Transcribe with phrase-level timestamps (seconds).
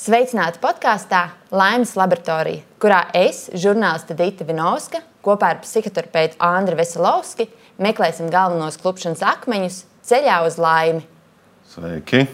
[0.00, 1.18] Sveicināti podkāstā
[1.52, 7.50] Laimes laboratorija, kurā es, žurnāliste Dita Vinovska, kopā ar psihoterapeitu Andru Veselovski
[7.84, 11.04] meklēsim galvenos klupšanas akmeņus ceļā uz laimi.
[11.70, 12.24] Sveiki!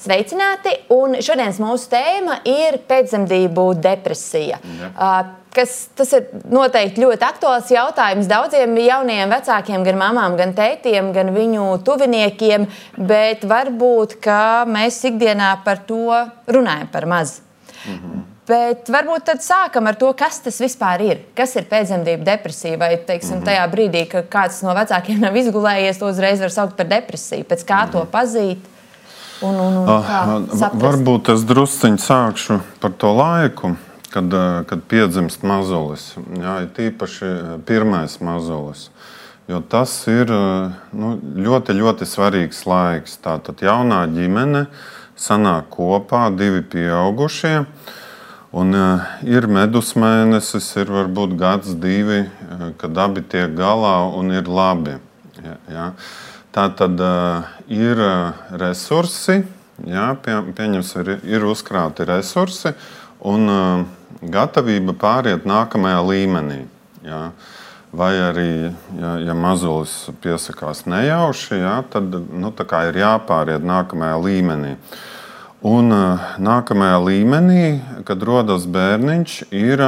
[0.00, 0.70] Sveicināti!
[0.94, 4.56] Un šodienas mūsu tēma ir pēcdzemdību depresija.
[4.78, 5.08] Ja.
[5.52, 11.32] Kas, tas ir noteikti ļoti aktuāls jautājums daudziem jauniem vecākiem, gan mamām, gan tētiem, gan
[11.34, 12.64] viņu tuviniekiem.
[12.96, 14.16] Bet varbūt
[14.72, 17.42] mēs ikdienā par to runājam par maz.
[17.84, 18.22] Mhm.
[18.46, 21.20] Bet varbūt tad sākam ar to, kas tas vispār ir.
[21.36, 22.78] Kas ir pēcdzemdību depresija?
[22.80, 26.88] Vai teiksim, tajā brīdī, kad kāds no vecākiem nav izgulējies, to uzreiz var saukt par
[26.94, 27.44] depresiju.
[27.50, 28.72] Pēc kā to pazīt?
[29.44, 30.38] Un, un, un ah,
[30.80, 33.74] varbūt es drusciņi sākšu par to laiku,
[34.14, 36.14] kad, eh, kad piedzimst mazulis.
[36.40, 38.88] Jā, ir tīpaši eh, pirmais mazulis.
[39.46, 43.18] Jo tas ir eh, nu, ļoti, ļoti svarīgs laiks.
[43.20, 44.66] Tātad jaunā ģimene
[45.20, 47.58] sanāk kopā, divi pieaugušie.
[48.56, 52.22] Un, uh, ir medus mēnesis, ir varbūt gads, divi,
[52.80, 54.94] kad abi tiek galā un ir labi.
[55.42, 55.88] Ja, ja.
[56.56, 58.00] Tā tad uh, ir
[58.60, 59.40] resursi,
[59.86, 62.72] ja, pie, pieņemsim, ir, ir uzkrāti resursi
[63.26, 63.84] un uh,
[64.22, 66.64] gatavība pāriet nākamajā līmenī.
[67.06, 67.30] Ja.
[67.96, 74.74] Vai arī, ja, ja mazulis piesakās nejauši, ja, tad nu, ir jāpāriet nākamajā līmenī.
[75.66, 77.62] Un uh, nākamajā līmenī,
[78.04, 79.84] kad rodas bērniņš, ir,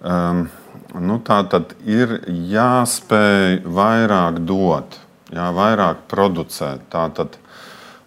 [0.00, 0.46] um,
[0.96, 1.18] nu,
[1.84, 2.16] ir
[2.54, 4.99] jāspēj vairāk dot,
[5.34, 7.38] jā, vairāk producēt, tātad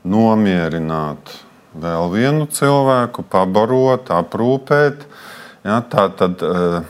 [0.03, 1.33] nomierināt
[1.73, 5.07] vēl vienu cilvēku, pabarot, aprūpēt.
[5.63, 6.81] Jā, tā tad uh,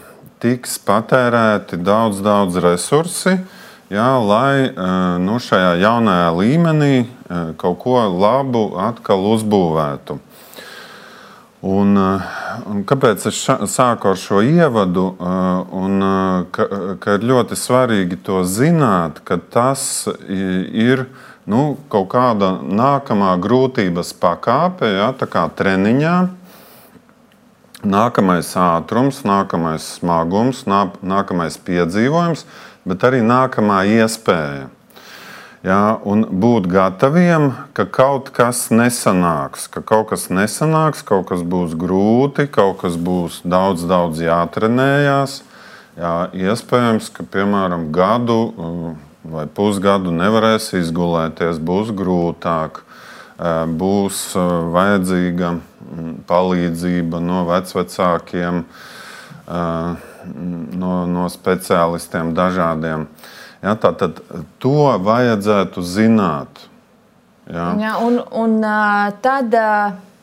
[0.42, 3.38] tiks patērēti daudz, daudz resursi,
[3.94, 6.95] jā, lai uh, nu, šajā jaunajā līmenī
[7.58, 10.20] kaut ko labu atkal uzbūvētu.
[11.64, 11.95] Un,
[12.68, 13.38] un kāpēc es
[13.72, 15.06] sāku ar šo ievadu?
[15.79, 16.03] Un,
[16.51, 16.66] ka,
[17.00, 19.85] ka ir ļoti svarīgi to zināt, ka tas
[20.28, 21.06] ir
[21.47, 26.18] nu, kaut kāda nākamā grūtības pakāpe, ja, tā kā treniņā.
[27.84, 32.44] Nākamais ātrums, nākamais smagums, nākamais piedzīvojums,
[32.88, 34.68] bet arī nākamā iespēja.
[35.63, 41.78] Jā, un būt gataviem, ka kaut kas nesanāks, ka kaut kas nesanāks, kaut kas būs
[41.79, 45.38] grūti, kaut kas būs daudz, daudz jātrenējās.
[45.96, 48.90] Jā, iespējams, ka piemēram gadu uh,
[49.24, 58.66] vai pusgadu nevarēs izgulēties, būs grūtāk, uh, būs uh, vajadzīga mm, palīdzība no vecvecākiem,
[59.47, 63.07] no, no speciālistiem dažādiem.
[63.63, 64.19] Ja, Tātad
[64.59, 66.66] to vajadzētu zināt.
[67.47, 67.74] Ja.
[67.79, 68.59] Ja, un, un
[69.24, 69.56] tad.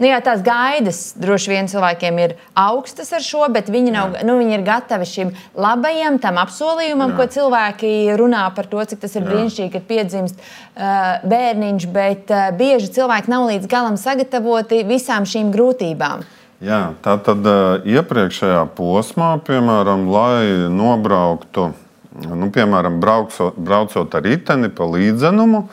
[0.01, 4.23] Nu jā, tās gaidas droši vien cilvēkiem ir augstas ar šo, bet viņi, nav, jā.
[4.25, 7.19] nu, viņi ir gatavi šim labajam, tam apsolījumam, jā.
[7.19, 9.29] ko cilvēki runā par to, cik tas ir jā.
[9.29, 15.53] brīnišķīgi, kad piedzimst uh, bērniņš, bet uh, bieži cilvēki nav līdz galam sagatavoti visām šīm
[15.53, 16.25] grūtībām.
[16.65, 21.75] Jā, tā tad uh, iepriekšējā posmā, piemēram, lai nobrauktu
[22.19, 25.65] nu, piemēram, braucot, braucot ar riteni pa līdzenumu,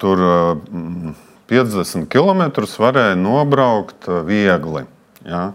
[0.00, 0.22] tur
[1.50, 2.44] 50 km
[2.78, 4.84] varēja nobraukt eh, viegli.
[5.26, 5.50] Ja?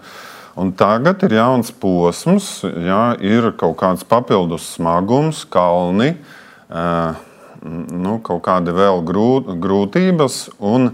[0.55, 6.13] Un tagad ir jauns posms, ja, ir kaut kāds papildus smagums, kalni,
[6.69, 7.23] eh,
[7.65, 10.93] nu, kaut kādi vēl grūt, grūtības, un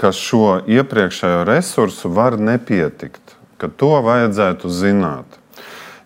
[0.00, 5.40] ka šo iepriekšējo resursu var nepietikt, ka to vajadzētu zināt.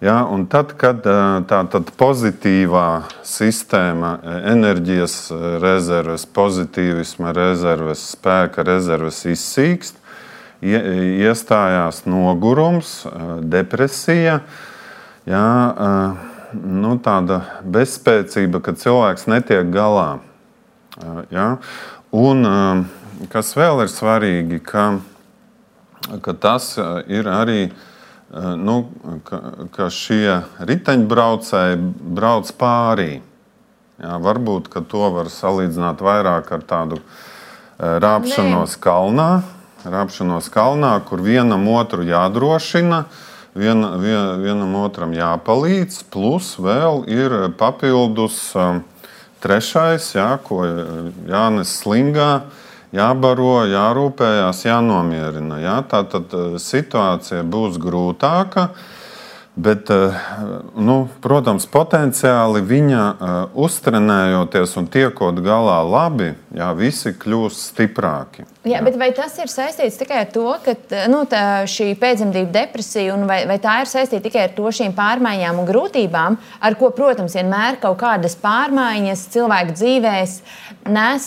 [0.00, 4.14] Ja, un tad, kad tā tad pozitīvā sistēma,
[4.48, 5.16] enerģijas
[5.60, 9.98] rezerves, pozitīvisma rezerves, spēka rezerves izsīkst,
[10.64, 12.94] iestājās nogurums,
[13.44, 14.38] depresija,
[15.28, 15.44] ja,
[16.56, 20.08] nu, tāda bezspēcība, kad cilvēks netiek galā.
[21.28, 21.50] Ja.
[22.08, 22.48] Un,
[23.28, 24.88] kas vēl ir svarīgi, ka,
[26.24, 26.72] ka tas
[27.04, 27.89] ir arī Eh,
[28.30, 28.76] nu,
[29.26, 29.40] ka,
[29.74, 31.78] ka šie riteņbraucēji
[32.14, 33.10] brauc pārī.
[34.00, 38.82] Jā, varbūt to var salīdzināt vairāk ar tādu eh, rāpšanos Nē.
[38.84, 39.30] kalnā,
[39.84, 43.02] rāpšanos kalnā, kur vienam otru jādrošina,
[43.58, 48.80] viena, vien, vienam otram jāpalīdz, plus vēl ir papildus eh,
[49.42, 50.62] trešais, jā, ko
[51.28, 52.32] Jānis Slingā
[52.96, 55.60] jābaro, jārūpējas, jānomierina.
[55.62, 55.76] Jā?
[55.90, 58.70] Tā tad situācija būs grūtāka,
[59.54, 60.14] Bet, eh,
[60.78, 68.46] nu, protams, potenciāli viņa uh, uztrenējoties un tiekot galā labi, jā, visi kļūst stiprāki.
[68.60, 68.80] Jā, jā.
[68.84, 70.74] Bet vai tas ir saistīts tikai ar to, ka
[71.08, 71.22] nu,
[71.70, 76.36] šī pēcdzemdību depresija, vai, vai tā ir saistīta tikai ar to šīm pārmaiņām un grūtībām,
[76.60, 80.36] ar ko, protams, vienmēr kaut kādas pārmaiņas cilvēku dzīvēs
[80.88, 81.24] nes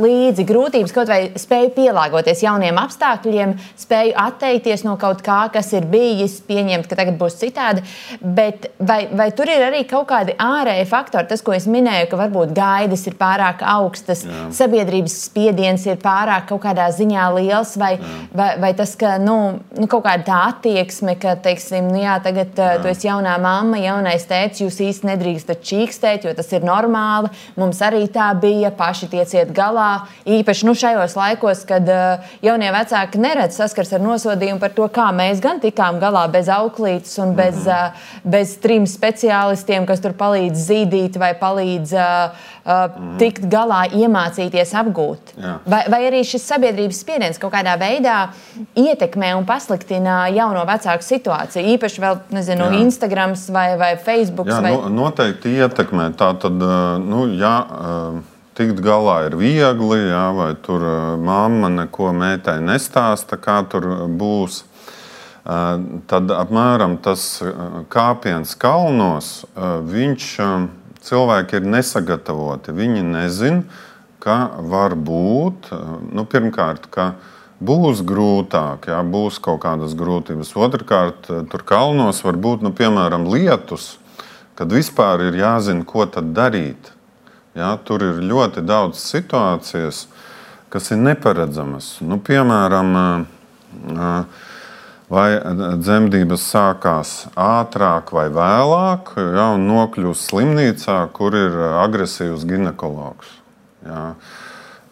[0.00, 5.88] līdzi grūtības, kaut vai spēju pielāgoties jauniem apstākļiem, spēju atteikties no kaut kā, kas ir
[5.90, 7.84] bijis, pieņemt, ka tagad būs citādi.
[8.20, 12.20] Bet vai, vai tur ir arī kaut kādi ārēji faktori, tas, ko es minēju, ka
[12.20, 14.46] varbūt gaidas ir pārāk augstas, Jā.
[14.62, 18.12] sabiedrības spiediens ir pārāk kaut kādā ziņā liels, vai, Jā.
[18.36, 19.36] vai, vai tas, ka nu,
[19.78, 22.68] nu, kaut kāda tā attieksme, ka, teiksim, nu, jā, tagad Jā.
[22.82, 27.32] tu esi jaunā mamma, jaunais tēvs, jūs īsti nedrīkstat čīkstēt, jo tas ir normāli.
[27.58, 30.06] Mums arī tā bija, paši tieciet galā.
[30.28, 35.08] Īpaši nu, šajos laikos, kad uh, jaunie vecāki neredz saskars ar nosodījumu par to, kā
[35.16, 38.30] mēs gan tikām galā bez auklītes un bez bez, mm.
[38.30, 43.16] bez trim speciālistiem, kas tur palīdz zīdīt vai palīdz uh, mm.
[43.20, 45.34] tikt galā, iemācīties apgūt.
[45.36, 45.56] Jā.
[45.66, 48.18] Vai, vai arī šis sabiedrības spiediens kaut kādā veidā
[48.74, 51.76] ietekmē un pasliktina jauno vecāku situāciju?
[51.76, 52.84] Īpaši vēl, nezinu, jā.
[52.86, 54.50] Instagram vai, vai Facebook.
[54.50, 54.74] Jā, vai...
[54.74, 56.10] no, noteikti ietekmē.
[56.18, 56.64] Tā tad,
[57.04, 57.56] nu, jā,
[58.56, 60.86] tikt galā ir viegli, jā, vai tur
[61.20, 64.64] mamma neko mētai nestāsta, kā tur būs
[66.10, 67.38] tad apmēram tas
[67.92, 69.44] kāpiens kalnos,
[69.86, 70.30] viņš
[71.06, 72.74] cilvēki ir nesagatavoti.
[72.74, 73.62] Viņi nezina,
[74.26, 75.70] ka var būt,
[76.10, 77.12] nu, pirmkārt, ka
[77.62, 80.50] būs grūtāk, jā, būs kaut kādas grūtības.
[80.58, 83.94] Otrakārt, tur kalnos var būt, nu, piemēram, lietus,
[84.58, 86.92] kad vispār ir jāzina, ko tad darīt.
[87.56, 90.02] Jā, tur ir ļoti daudz situācijas,
[90.68, 91.94] kas ir neparedzamas.
[92.04, 92.90] Nu, piemēram,
[95.08, 95.28] vai
[95.86, 101.56] dzemdības sākās ātrāk vai vēlāk, ja, un nokļūst slimnīcā, kur ir
[101.86, 103.45] agresīvs ginekologs.
[103.86, 104.04] Ja.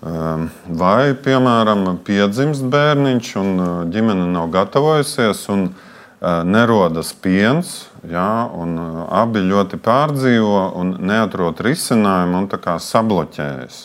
[0.04, 0.48] Ehm,
[0.80, 7.74] vai, piemēram, piedzimst bērniņš, un uh, ģimene nav gatavojusies, un uh, nerodas piens,
[8.08, 13.80] ja, un uh, abi ļoti pārdzīvo un neatrod risinājumu un sabloķējas.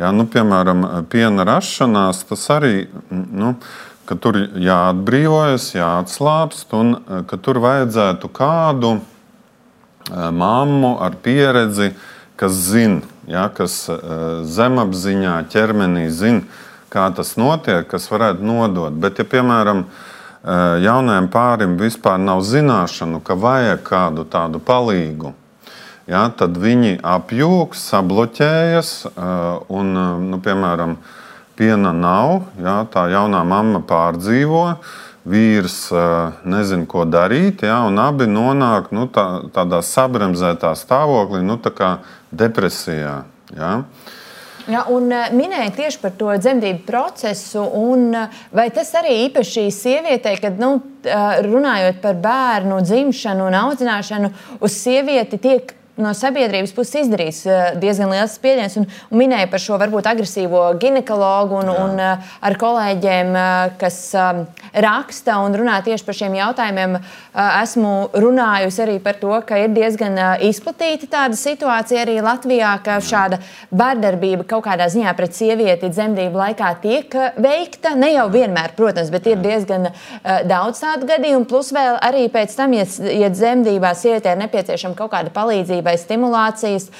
[0.00, 2.88] Ja, nu, piemēram, piena rašanās tas arī.
[3.12, 3.58] Nu,
[4.10, 9.02] ka tur jāatbrīvojas, jāatslābst, un e, ka tur vajadzētu kādu e,
[10.34, 11.92] mammu ar pieredzi,
[12.40, 13.98] kas zina, ja, kas e,
[14.44, 16.44] zemapziņā, ķermenī zina,
[16.90, 18.96] kā tas notiek, kas varētu nodot.
[18.98, 19.84] Bet, ja piemēram,
[20.80, 25.34] jaunajam pārim vispār nav zināšanu, ka vajag kādu tādu palīdzību,
[26.10, 28.92] ja, tad viņi apjūgs, sabloķējas
[29.68, 29.92] un,
[30.30, 30.96] nu, piemēram,
[31.60, 32.48] piena nav.
[32.60, 34.64] Jā, tā jaunā mamma pārdzīvo,
[35.28, 35.90] vīrs
[36.48, 41.90] nezina, ko darīt, jā, un abi nonāk nu, tā, tādā sabremzētā stāvoklī, nu, tā kā
[42.32, 43.20] depresijā.
[43.56, 43.74] Jā.
[44.70, 48.12] Ja, un minēja tieši par to dzemdību procesu, un
[48.54, 50.76] vai tas arī īpaši sievietei, kad nu,
[51.46, 54.30] runājot par bērnu dzimšanu un audzināšanu,
[54.60, 59.62] uz sievieti tiek no sabiedrības puses izdarījis eh, diezgan liels spiediens un, un minēja par
[59.62, 61.84] šo varbūt agresīvo ginekologu un, Jā.
[61.84, 63.98] un eh, ar kolēģiem, eh, kas
[64.70, 66.96] raksta un runā tieši par šiem jautājumiem.
[67.34, 67.92] Esmu
[68.22, 70.16] runājusi arī par to, ka ir diezgan
[70.46, 76.70] izplatīta tāda situācija arī Latvijā, ka šāda vardarbība kaut kādā ziņā pret sievieti dzemdību laikā
[76.82, 77.94] tiek veikta.
[77.98, 79.90] Ne jau vienmēr, protams, bet ir diezgan
[80.50, 81.48] daudz tādu gadījumu.
[81.50, 85.98] Plus vēl arī pēc tam, ja, ja dzemdībā sievietē ir nepieciešama kaut kāda palīdzība vai
[86.00, 86.90] stimulācijas.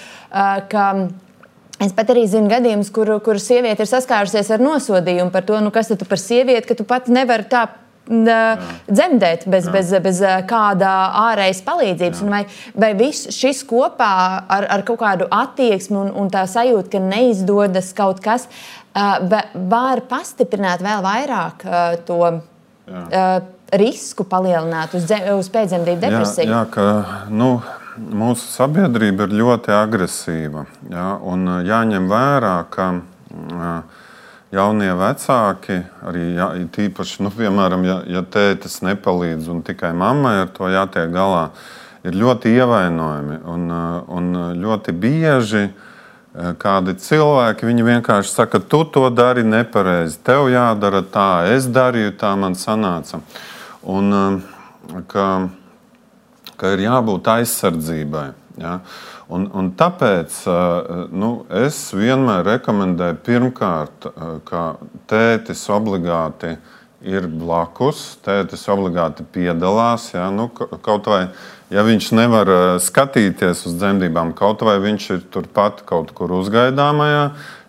[1.81, 5.73] Es pat arī zinu gadījumus, kur, kur sieviete ir saskārusies ar nosodījumu par to, nu,
[5.73, 7.65] kas tu par sievieti, ka tu pat nevari tā
[8.11, 9.73] dzemdēt bez, Jā.
[9.73, 10.21] bez, bez
[10.51, 10.91] kāda
[11.31, 12.23] ārējas palīdzības.
[12.27, 12.43] Vai,
[12.75, 14.11] vai viss šis kopā
[14.51, 18.49] ar, ar kaut kādu attieksmi un, un tā sajūta, ka neizdodas kaut kas,
[18.93, 21.67] var pastiprināt vēl vairāk
[22.09, 22.21] to
[22.91, 23.27] Jā.
[23.79, 25.07] risku, palielināt uz,
[25.37, 26.49] uz pēcdzemdību depresiju?
[26.51, 26.87] Jā, jā ka,
[27.31, 27.53] nu,
[27.99, 30.67] mūsu sabiedrība ir ļoti agresīva.
[30.93, 32.87] Ja, un jāņem vērā, ka
[34.55, 40.51] jaunie vecāki, arī ja, tīpaši, nu, piemēram, ja, ja tētis nepalīdz un tikai mammai ar
[40.55, 41.51] to jātiek galā,
[42.07, 43.41] ir ļoti ievainojami.
[43.51, 43.71] Un,
[44.09, 45.69] un ļoti bieži
[46.63, 52.55] kādi cilvēki vienkārši saka, tu to dari nepareizi, tev jādara tā, es darīju tā, man
[52.55, 53.21] sanāca.
[53.83, 54.43] Un,
[55.11, 55.27] ka,
[56.61, 58.27] ka ir jābūt aizsardzībai.
[58.61, 58.81] Ja?
[59.31, 60.35] Un, un tāpēc
[61.15, 61.31] nu,
[61.63, 64.11] es vienmēr rekomendēju, pirmkārt,
[64.49, 64.65] ka
[65.11, 66.57] tētis obligāti
[67.01, 70.11] ir blakus, tētis obligāti piedalās.
[70.13, 71.23] Jā, nu, kaut vai
[71.73, 72.51] ja viņš nevar
[72.83, 77.25] skatīties uz dzemdībām, kaut vai viņš ir turpat kaut kur uzgaidāmajā,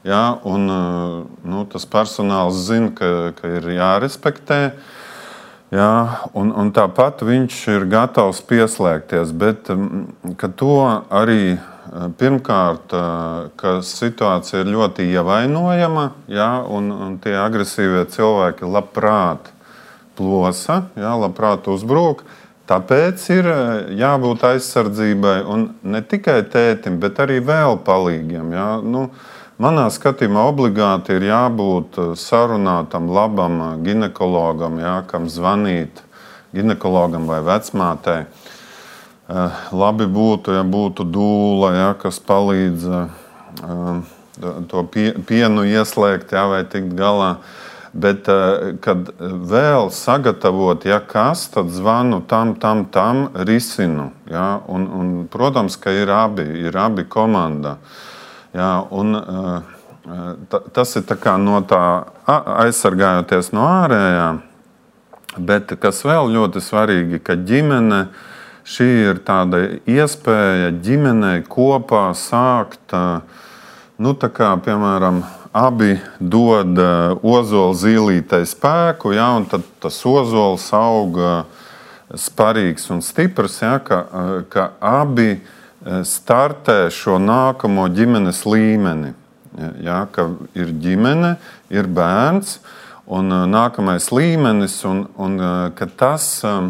[0.07, 4.63] jā, un nu, tas personāls zina, ka, ka ir jārespektē.
[5.71, 5.91] Jā,
[6.35, 9.69] un, un tāpat viņš ir gatavs pieslēgties, bet
[10.59, 10.73] to
[11.07, 11.43] arī
[11.91, 12.93] Pirmkārt,
[13.59, 19.49] ka situācija ir ļoti ievainojama, ja, un, un tie agresīvie cilvēki labprāt
[20.15, 22.23] plosa, ja, labprāt uzbrūk.
[22.71, 23.49] Tāpēc ir
[23.99, 28.53] jābūt aizsardzībai un ne tikai tētim, bet arī vēl palīgiem.
[28.55, 28.69] Ja.
[28.79, 29.09] Nu,
[29.61, 36.01] manā skatījumā obligāti ir jābūt sarunātam, labam ginekologam, ja, kam zvanīt
[36.51, 38.25] ginekologam vai vecmātei
[39.31, 43.99] Eh, labi būtu, ja būtu dūle, ja, kas palīdz eh,
[44.67, 47.37] to pie, pienu ieslēgt ja, vai tikt galā.
[47.93, 54.09] Bet, eh, kad vēl sagatavot, ja kas, tad zvanu tam, tam, tam, risinu.
[54.31, 57.77] Ja, un, un, protams, ka ir abi, ir abi komanda.
[58.55, 59.15] Ja, un,
[60.51, 61.05] ta, tas ir
[61.39, 61.83] no tā
[62.65, 64.27] aizsargājoties no ārējā.
[65.37, 68.29] Bet kas vēl ļoti svarīgi, ka ģimene ir
[68.61, 72.93] Šī ir tāda iespēja ģimenei kopā sākt,
[73.97, 76.77] nu, kā, piemēram, abi dod
[77.25, 81.47] ozola zīlītei spēku, ja, un tas ozols auga
[82.13, 84.03] sparīgs un stiprs, ja, ka,
[84.53, 85.39] ka abi
[86.05, 89.15] startē šo nākamo ģimenes līmeni.
[89.83, 91.35] Ja, ka ir ģimene,
[91.73, 92.59] ir bērns,
[93.11, 95.41] un nākamais līmenis, un, un
[95.75, 96.69] ka tas uh,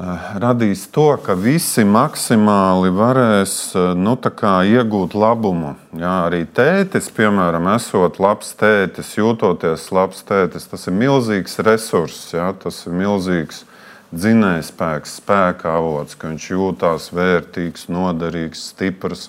[0.00, 5.74] Eh, radīs to, ka visi maksimāli varēs eh, nu, iegūt labumu.
[5.92, 12.48] Jā, arī tētis, piemēram, esot labs tētis, jūtoties labs tētis, tas ir milzīgs resurss, jā,
[12.62, 13.64] tas ir milzīgs
[14.10, 19.28] dzinējspēks, spēka avots, ka viņš jūtās vērtīgs, noderīgs, stiprs,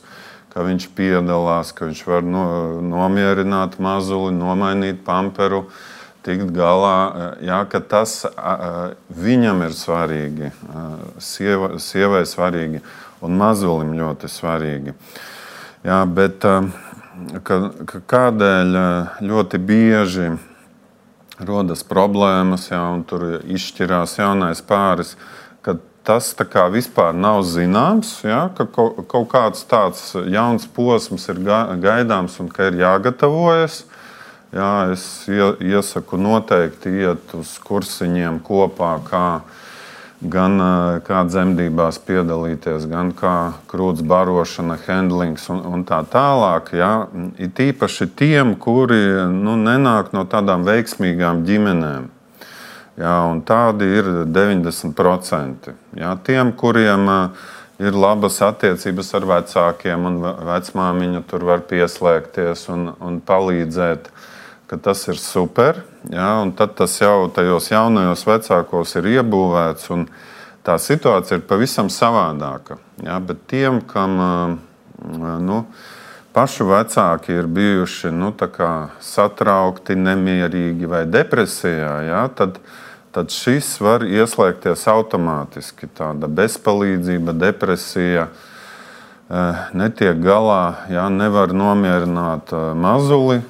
[0.51, 2.45] ka viņš piedalās, ka viņš var no,
[2.83, 5.67] nomierināt mazuli, nomainīt pamperu.
[6.21, 8.19] Tikt galā, eh, jā, ka tas
[9.09, 10.51] viņam ir svarīgi,
[11.17, 12.83] sieva, sievai svarīgi
[13.25, 14.93] un mazulim ļoti svarīgi.
[15.81, 16.45] Jā, bet
[17.41, 17.57] ka,
[17.89, 18.77] ka kādēļ
[19.25, 20.29] ļoti bieži
[21.47, 25.15] rodas problēmas, jā, un tur izšķirās jaunais pāris,
[26.03, 31.41] tas kā vispār nav zināms, ja, ka kaut kāds tāds jauns posms ir
[31.81, 33.83] gaidāms un ka ir jāgatavojas.
[34.51, 39.25] Jā, es iesaku noteikti iet uz kursiņiem kopā, kā
[40.21, 40.61] gan
[41.05, 46.73] kā dzemdībās piedalīties, gan kā krūts barošana, handlings un, un tā tālāk.
[46.77, 46.93] Jā.
[47.41, 49.01] It īpaši tiem, kuri
[49.33, 52.09] nu, nenāk no tādām veiksmīgām ģimenēm.
[53.01, 53.15] Jā,
[53.47, 55.71] tādi ir 90%.
[55.97, 57.07] Jā, tiem, kuriem
[57.81, 60.19] ir labas attiecības ar vecākiem, un
[60.51, 64.11] vecmāmiņa tur var pieslēgties un, un palīdzēt
[64.71, 65.81] ka tas ir super.
[66.09, 69.89] Ja, tad tas jau tajos jaunajos vecākos ir iebūvēts.
[70.63, 72.77] Tā situācija ir pavisam savādāka.
[73.03, 74.15] Ja, bet tiem, kam
[75.43, 75.59] nu,
[76.31, 78.31] pašu vecāki ir bijuši nu,
[79.03, 82.63] satraukti, nemierīgi vai depresijā, ja, tad,
[83.11, 85.91] tad šis var ieslēgties automātiski.
[85.99, 88.29] Tāda bezpalīdzība, depresija
[89.75, 93.43] netiek galā, ja, nevar nomierināt mazuli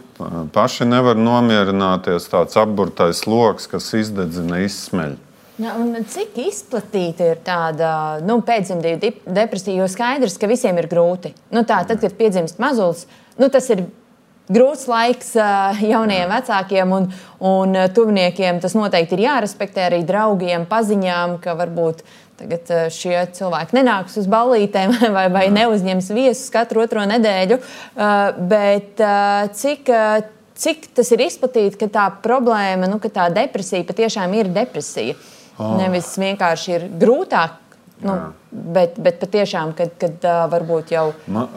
[0.54, 2.30] paši nevar nomierināties.
[2.32, 5.18] Tāds apburtais lokus, kas izdedzina, izsmeļ.
[5.62, 5.75] Ja,
[6.10, 7.92] cik izplatīta ir tāda
[8.25, 9.82] nu, pēcdzemdību depresija?
[9.84, 11.36] Jo skaidrs, ka visiem ir grūti.
[11.54, 13.04] Nu, tā, tad, kad piedzimst mazulis,
[13.38, 13.84] nu, tas ir
[14.51, 15.36] grūts laiks
[15.92, 17.08] jaunajiem vecākiem un,
[17.46, 18.62] un tuviniekiem.
[18.63, 22.04] Tas noteikti ir jārespektē arī draugiem, paziņām, ka varbūt
[22.41, 27.60] Tagad eh, šie cilvēki nenāks uz ballītēm vai, vai neuzņems viesus katru otro nedēļu.
[27.62, 29.91] Eh, bet eh, cik,
[30.57, 35.17] cik tas ir izplatīts, ka tā problēma, nu, ka tā depresija patiešām ir depresija?
[35.62, 35.75] Oh.
[35.77, 37.60] Nevis vienkārši ir grūtāk
[38.01, 38.13] Nu,
[38.51, 41.03] bet, bet patiešām, kad, kad uh, varbūt jau.
[41.31, 41.51] Man,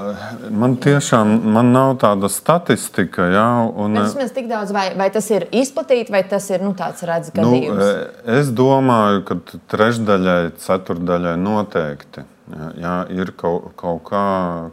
[0.53, 3.47] man tiešām man nav tāda statistika, jā.
[3.71, 7.05] Un, bet vismaz tik daudz, vai, vai tas ir izplatīts, vai tas ir nu, tāds
[7.09, 7.81] redzams nu, gadījums?
[7.81, 9.39] Nu, es domāju, ka
[9.73, 12.27] trešdaļai, ceturdaļai noteikti.
[12.53, 14.27] Jā, jā, ir kaut, kaut, kā,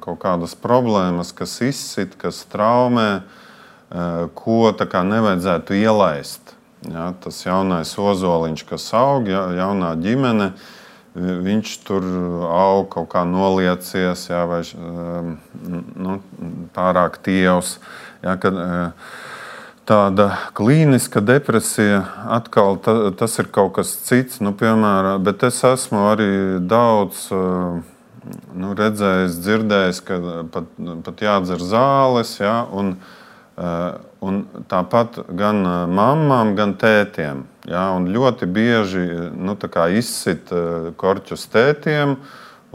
[0.04, 3.22] kaut kādas problēmas, kas izsit, kas traumē,
[4.36, 6.52] ko kā nevajadzētu ielaist.
[6.92, 10.78] Jā, tas jaunais ozoliņš, kas aug, jā, jaunā ģimene, uh,
[11.16, 12.06] viņš tur
[12.48, 15.36] aug kaut kā noliecies, jā, vai um,
[15.96, 16.22] nu,
[16.76, 17.78] pārāk tievs.
[18.24, 19.18] Jā, kad, uh,
[19.92, 20.28] tāda
[20.58, 24.40] klīniska depresija, atkal ta, tas ir kaut kas cits.
[24.44, 26.32] Nu, piemēram, bet es esmu arī
[26.64, 30.20] daudz nu, redzējis, dzirdējis, ka
[30.54, 30.70] pat,
[31.08, 32.36] pat jādzer zāles.
[32.40, 32.96] Ja, un,
[34.22, 37.46] un tāpat gan mammām, gan tētiem.
[37.70, 39.56] Ja, ļoti bieži nu,
[39.94, 40.54] izsit
[40.98, 42.16] korķus tētiem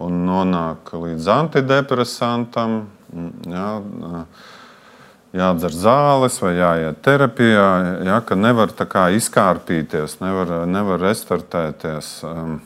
[0.03, 2.77] un nonāk līdz antidepresantam.
[3.47, 3.71] Ja,
[5.37, 7.69] jādzer zāles vai jāiet terapijā,
[8.07, 8.73] ja, ka nevar
[9.17, 12.13] izkārpīties, nevar, nevar restartēties.
[12.27, 12.59] Um,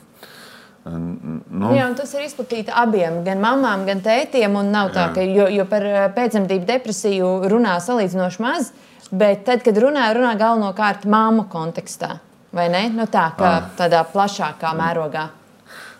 [0.85, 1.75] Nu.
[1.77, 4.55] Jā, tas ir izplatīts abiem, gan mamām, gan tētiem.
[4.95, 8.71] Tā, ka, jo, jo par uh, pēcdzemdību depresiju runā salīdzinoši maz,
[9.13, 12.17] bet tad, kad runā, runā galvenokārt māmu kontekstā.
[12.57, 12.87] Vai ne?
[12.95, 13.69] Nu, tā kā ah.
[13.79, 15.29] tādā plašākā mērogā.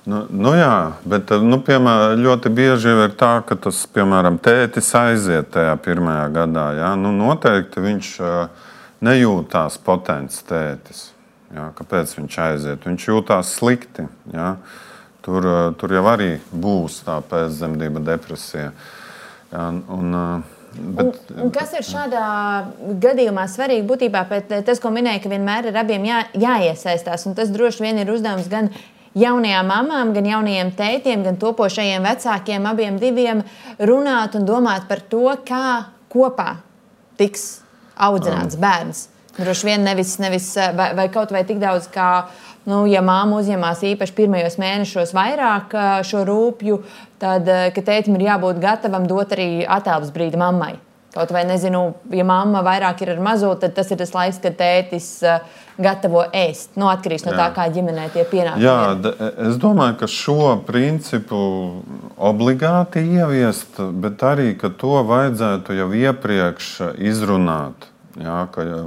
[0.09, 5.53] Nu, nu jā, bet nu, piemēram, ļoti bieži ir tā, ka tas piemēram, tētis aiziet
[5.55, 6.67] tajā pirmajā gadā.
[6.81, 6.91] Jā.
[6.99, 8.13] Nu, noteikti viņš
[9.05, 11.11] nejūtās potents tētis.
[11.55, 11.67] Jā.
[11.79, 12.87] Kāpēc viņš aiziet?
[12.87, 14.07] Viņš jūtās slikti.
[14.35, 14.55] Jā.
[15.25, 15.45] Tur,
[15.77, 18.71] tur jau arī būs tā pēcdzemdība depresija.
[19.51, 20.17] Jā, un,
[20.71, 22.23] Bet, un, un kas ir šādā
[23.03, 23.83] gadījumā svarīgi?
[23.89, 24.23] Būtībā
[24.63, 27.27] tas, ko minēja, ka vienmēr ir abiem jā, jāiesaistās.
[27.35, 28.71] Tas droši vien ir uzdevums gan
[29.19, 33.43] jaunajām mamām, gan jaunajiem tētiem, gan topošajiem vecākiem, abiem diviem
[33.83, 36.61] runāt un domāt par to, kā kopā
[37.19, 37.65] tiks
[37.99, 38.63] audzināts um.
[38.63, 39.09] bērns.
[39.39, 42.27] Droši vien nevis, nevis vai, vai kaut vai tik daudz, kā,
[42.69, 46.83] nu, ja māma uzņemās īpaši pirmajos mēnešos vairāk šo rūpju,
[47.23, 50.77] tad, ka tētim ir jābūt gatavam dot arī attēlus brīdi mammai.
[51.11, 54.55] Kaut vai nezinu, ja mamma vairāk ir ar mazo, tad tas ir tas laiks, kad
[54.55, 55.09] tētis
[55.83, 56.77] gatavo ēst.
[56.79, 57.41] Nu, atkarīgs no Jā.
[57.41, 58.63] tā, kā ģimenē tie pienākumi.
[58.63, 59.33] Jā, ir.
[59.49, 61.41] es domāju, ka šo principu
[62.15, 66.71] obligāti ieviest, bet arī to vajadzētu jau iepriekš
[67.11, 67.90] izrunāt.
[68.19, 68.81] Jā, ka ja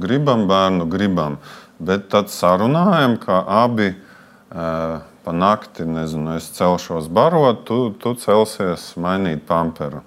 [0.00, 1.36] gribam bērnu, gribam,
[1.76, 8.92] bet tad sarunājam, ka abi uh, pa nakti, nezinu, es celšos barot, tu, tu celsies
[9.00, 10.04] mainīt pamperu.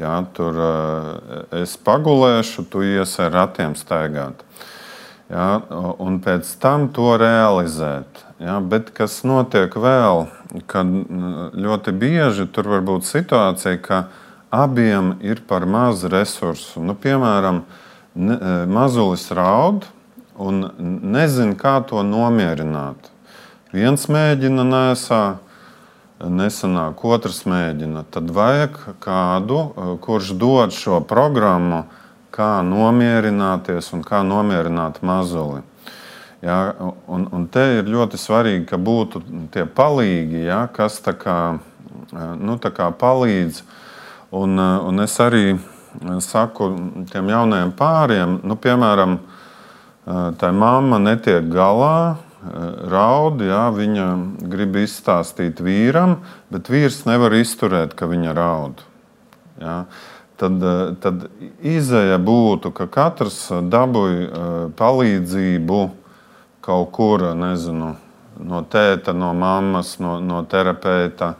[0.00, 4.40] Jā, tur eh, es pagulēšu, tu iesi ar ratiem staigāt.
[5.32, 5.46] Jā,
[6.00, 8.24] un pēc tam to realizēt.
[8.42, 10.26] Jā, bet kas notiek vēl,
[10.68, 10.88] kad
[11.56, 14.00] ļoti bieži tur var būt situācija, ka
[14.52, 16.82] abiem ir par maz resursu.
[16.84, 17.62] Nu, piemēram,
[18.14, 19.86] ne, eh, mazulis raud
[20.36, 20.68] un
[21.02, 23.08] nezina, kā to nomierināt.
[23.72, 25.38] Viens mēģina nesāt
[26.20, 31.84] nesanāk, otrs mēģina, tad vajag kādu, eh, kurš dod šo programmu,
[32.30, 35.62] kā nomierināties un kā nomierināt mazuli.
[36.42, 36.74] Ja,
[37.06, 41.58] un, un te ir ļoti svarīgi, ka būtu tie palīgi, ja, kas tā kā,
[42.12, 43.62] eh, nu, tā kā palīdz.
[44.32, 45.58] Un, eh, un es arī
[46.24, 46.70] saku
[47.12, 49.18] tiem jaunajiem pāriem, nu, piemēram,
[50.40, 52.16] tā mamma netiek galā
[52.90, 54.06] raud, jā, viņa
[54.50, 56.16] grib izstāstīt vīram,
[56.50, 58.82] bet vīrs nevar izturēt, ka viņa raud.
[59.60, 59.76] Jā.
[60.40, 60.64] Tad,
[61.04, 61.28] tad
[61.60, 65.84] izēja būtu, ka katrs dabūja eh, palīdzību
[66.64, 67.92] kaut kur, nezinu,
[68.40, 71.34] no tēta, no mammas, no, no terapeita,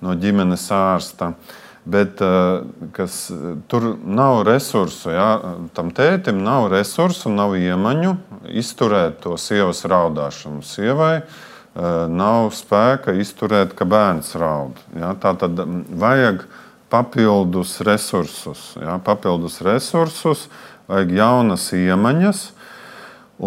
[0.00, 1.34] no ģimenes ārsta.
[1.34, 2.60] Uh, Bet eh,
[2.92, 3.32] kas,
[3.66, 5.12] tur nav resursu.
[5.14, 5.28] Ja?
[5.74, 8.16] Tam tētim nav resursu, nav iemaņu
[8.50, 10.64] izturēt to sievas raudāšanu.
[10.66, 11.28] Sievai eh,
[12.10, 14.82] nav spēka izturēt, ka bērns raud.
[14.98, 15.12] Ja?
[15.14, 16.42] Tā tad mm, vajag
[16.90, 18.72] papildus resursus.
[18.82, 18.98] Ja?
[18.98, 20.48] Papildus resursus,
[20.90, 22.44] vajag jaunas iemaņas.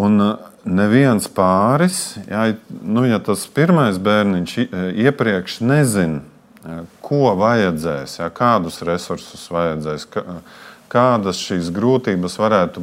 [0.00, 2.48] Un eh, neviens pāris, ja,
[2.80, 4.60] nu, ja tas pirmais bērniņš
[4.96, 6.24] iepriekš nezina,
[7.00, 10.06] ko vajadzēs, ja, kādus resursus vajadzēs,
[10.90, 12.82] kādas šīs grūtības varētu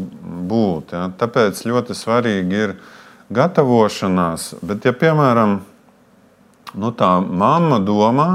[0.50, 0.96] būt.
[0.96, 1.08] Ja.
[1.20, 2.78] Tāpēc ļoti svarīgi ir
[3.34, 4.56] gatavošanās.
[4.66, 5.60] Bet, ja piemēram
[6.78, 8.30] nu, tā mamma domā,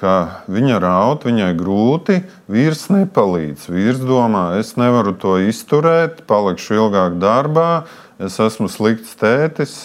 [0.00, 2.20] ka viņa raud, viņai grūti,
[2.50, 3.66] vīrs nepalīdz.
[3.68, 7.84] Vīrs domā, es nevaru to izturēt, palikšu ilgāk darbā,
[8.20, 9.76] es esmu slikts tētis.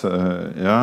[0.56, 0.80] Ja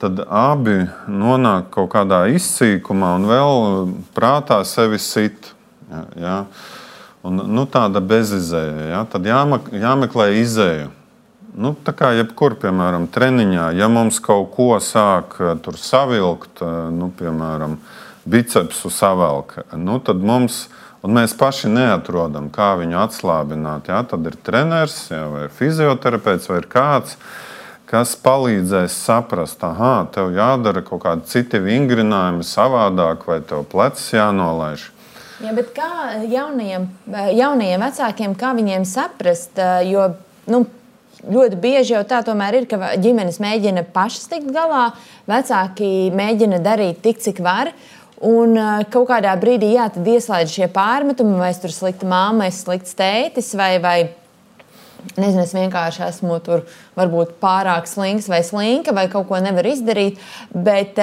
[0.00, 5.52] tad abi nonāk kaut kādā izsīkumā un vēl prātā sevi sit.
[5.90, 6.36] Ja, ja.
[7.26, 8.86] Un, nu, tāda bezizēja.
[8.94, 9.02] Ja.
[9.10, 10.88] Tad jāmak, jāmeklē izēja.
[11.50, 17.10] Nu, tā kā jebkur, piemēram, treniņā, ja mums kaut ko sāk eh, savilkt, eh, nu,
[17.18, 17.74] piemēram,
[18.30, 20.68] bicepsu savelk, nu, tad mums,
[21.02, 23.90] un mēs paši neatrodam, kā viņu atslābināt.
[23.90, 24.00] Ja.
[24.06, 27.49] Tad ir treneris, ja, vai fizioterapeits, vai kāds cits
[27.90, 34.90] kas palīdzēs saprast, ah, tev jādara kaut kādi citi vingrinājumi savādāk, vai tev plecs jānolaiž.
[35.40, 36.84] Ja, kā jaunajiem,
[37.32, 39.56] jaunajiem vecākiem, kā viņiem saprast,
[39.88, 40.10] jo
[40.52, 40.66] nu,
[41.24, 44.90] ļoti bieži jau tā tomēr ir, ka ģimenes mēģina pašas tikt galā,
[45.30, 47.72] vecāki mēģina darīt tik, cik var.
[48.20, 48.52] Un
[48.92, 53.54] kaut kādā brīdī jā, ieslēdz šie pārmetumi, vai es tur slikta māma, es slikts tētis,
[53.56, 53.98] vai, vai
[55.16, 56.64] Nezinu, es vienkārši esmu tur
[56.98, 60.20] varbūt pārāk slings vai slinka, vai kaut ko nevaru izdarīt.
[60.52, 61.00] Bet,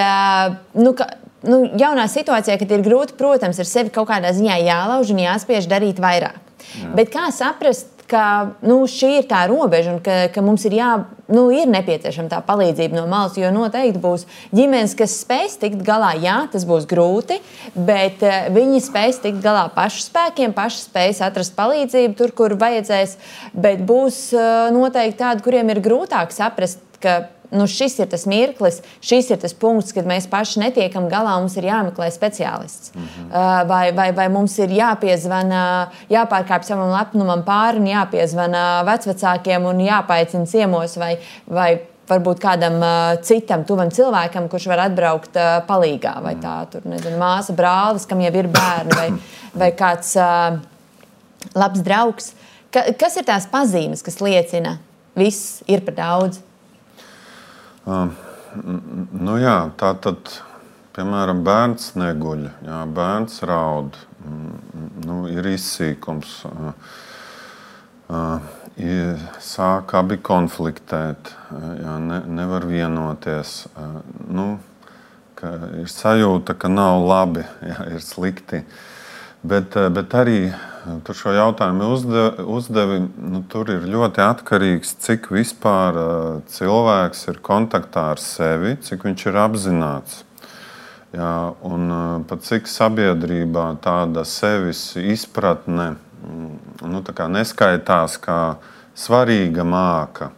[0.78, 1.10] nu, ka,
[1.48, 5.70] nu, jaunā situācijā, kad ir grūti, protams, ir sevi kaut kādā ziņā jālauž un jāspiež
[5.72, 6.42] darīt vairāk.
[6.78, 6.92] Jā.
[6.98, 8.24] Bet kā saprast, ka
[8.66, 10.90] nu, šī ir tā robeža un ka, ka mums ir, jā,
[11.34, 13.38] nu, ir nepieciešama tā palīdzība no malas.
[13.40, 16.14] Jo noteikti būs ģimenes, kas spēs tikt galā.
[16.24, 17.40] Jā, tas būs grūti,
[17.76, 23.18] bet uh, viņi spēs tikt galā pašu spēkiem, paši spēs atrast palīdzību tur, kur vajadzēs.
[23.54, 27.20] Bet būs uh, noteikti tādi, kuriem ir grūtāk saprast, ka
[27.52, 31.58] nu, šis ir tas mirklis, šis ir tas punkts, kad mēs paši netiekam galā, mums
[31.60, 32.94] ir jāmeklē speciālists.
[32.96, 33.68] Mm -hmm.
[33.68, 40.46] vai, vai, vai mums ir jāpiezvana, jāpārkāpj savam lepnumam pāri un jāpiezvana vecvecākiem un jāpaicina
[40.46, 46.36] ciemos vai, vai varbūt kādam uh, citam, tuvam cilvēkam, kurš var atbraukt uh, palīgā, vai
[46.40, 49.10] tā tur, nezinu, māsa, brālis, kam jau ir bērni, vai,
[49.54, 50.60] vai kāds uh,
[51.58, 52.34] labs draugs.
[52.72, 54.78] Ka, kas ir tās pazīmes, kas liecina,
[55.20, 56.42] viss ir par daudz?
[57.88, 58.10] Uh,
[59.16, 60.34] nu jā, tā tad,
[60.98, 63.96] piemēram, bērns neguļ, jā, bērns raud,
[65.06, 66.34] nu, ir izsīkums.
[66.50, 66.74] Uh,
[68.12, 68.52] uh,
[69.40, 71.32] sāk abi konfliktēt,
[71.80, 73.64] jā, ne, nevar vienoties.
[73.72, 74.50] Uh, nu,
[75.80, 78.66] ir sajūta, ka nav labi, jā, ir slikti.
[79.48, 80.42] Bet, bet arī
[81.04, 82.44] Tu šo jautājumu uzdevi.
[82.48, 85.98] uzdevi nu, tur ir ļoti atkarīgs, cik vispār
[86.54, 90.24] cilvēks ir kontaktā ar sevi, cik viņš ir apzināts.
[91.16, 91.34] Jā,
[91.66, 91.92] un
[92.30, 96.56] pat cik sabiedrībā tāda sevis izpratne mm,
[96.92, 98.42] nu, neskaitās kā
[98.96, 100.32] svarīga māka.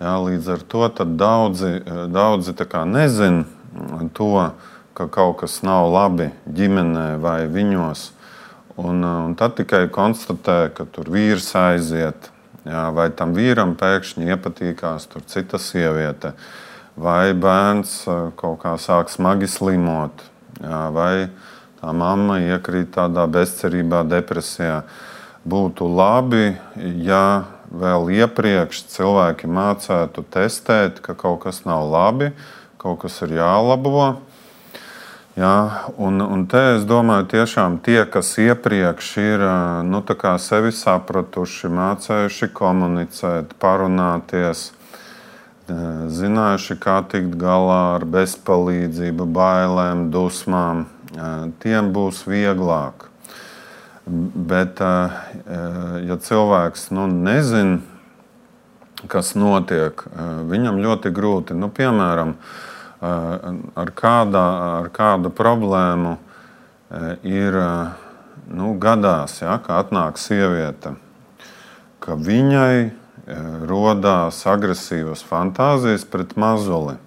[0.00, 1.74] Jā, līdz ar to daudzi,
[2.12, 2.56] daudzi
[2.88, 3.44] nezina
[4.14, 4.50] to,
[4.94, 8.13] ka kaut kas nav labi ģimenē vai viņos.
[8.76, 12.30] Un, uh, un tad tikai konstatē, ka tur vīrs aiziet,
[12.66, 16.32] jā, vai tam vīram pēkšņi iepatīkās cita sieviete,
[16.98, 20.26] vai bērns uh, kaut kā sāk smagi slimot,
[20.58, 21.28] jā, vai
[21.78, 24.82] tā mamma iekrīt tādā bezcerībā, depresijā.
[25.44, 26.56] Būtu labi,
[27.04, 32.32] ja vēl iepriekš cilvēki mācētu testēt, ka kaut kas nav labi,
[32.80, 34.16] kaut kas ir jālabo
[35.34, 39.40] Jā, un, un te es domāju, tiešām tie, kas iepriekš ir
[39.82, 39.98] nu,
[40.38, 44.68] sevi sapratuši, mācījuši komunicēt, parunāties,
[45.66, 50.84] zinājuši, kā tikt galā ar bezpalīdzību, bailēm, dusmām,
[51.64, 53.08] tiem būs vieglāk.
[54.06, 54.78] Bet,
[56.06, 57.80] ja cilvēks nu, nezina,
[59.10, 60.06] kas notiek,
[60.46, 62.36] viņam ļoti grūti, nu, piemēram,
[63.04, 64.44] ar, kādā,
[64.80, 66.16] ar kādu problēmu
[67.26, 67.56] ir
[68.48, 70.94] nu, gadās, ja, ka atnāk sieviete,
[72.04, 72.92] ka viņai
[73.68, 76.98] rodās agresīvas fantāzijas pret mazuli.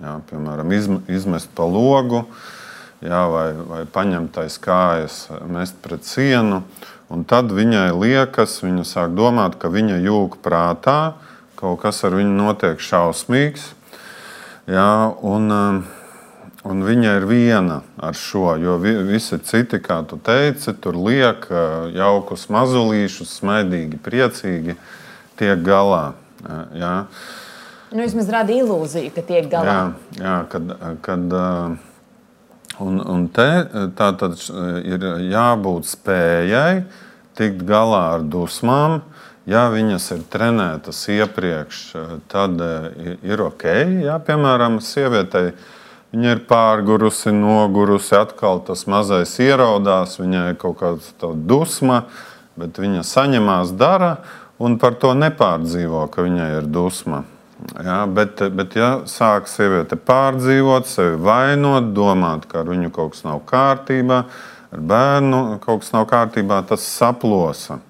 [0.00, 0.72] Ja, piemēram,
[1.12, 2.24] izmest pa logu,
[3.04, 6.62] ja, vai, vai paņemt aiz kājas, mest pret sienu.
[7.10, 11.18] Un tad viņai liekas, viņa sāk domāt, ka viņa jūg prātā,
[11.58, 13.74] kaut kas ar viņu notiek šausmīgs,
[14.70, 15.78] Jā, un, um,
[16.70, 21.88] un viņa ir viena ar šo, jo visi citi, kā tu teici, tur liek uh,
[21.90, 24.76] jaukus mazulīšus, smaidīgi, priecīgi
[25.40, 26.12] tiek galā.
[26.78, 26.94] Jā.
[27.90, 29.74] Nu, vismaz rada ilūziju, ka tiek galā.
[29.74, 30.70] Jā, jā kad,
[31.02, 31.74] kad, uh,
[32.86, 33.48] un, un te
[33.98, 34.38] tā tad
[34.86, 36.84] ir jābūt spējai
[37.40, 39.00] tikt galā ar dusmām,
[39.50, 41.78] Ja viņas ir trenētas iepriekš,
[42.30, 43.64] tad eh, ir ok.
[44.04, 45.50] Ja, piemēram, sievietei
[46.12, 52.04] viņa ir pārgurusi, nogurusi, atkal tas mazais ieraudās, viņai ir kaut kāda dusma,
[52.60, 54.20] bet viņa saņemās, dara
[54.62, 57.24] un par to nepārdzīvo, ka viņai ir dusma.
[57.74, 63.26] Ja, bet, bet, ja sāk sieviete pārdzīvot, sevi vainot, domāt, ka ar viņu kaut kas
[63.26, 64.24] nav kārtībā,
[64.70, 67.82] ar bērnu kaut kas nav kārtībā, tas saplosa.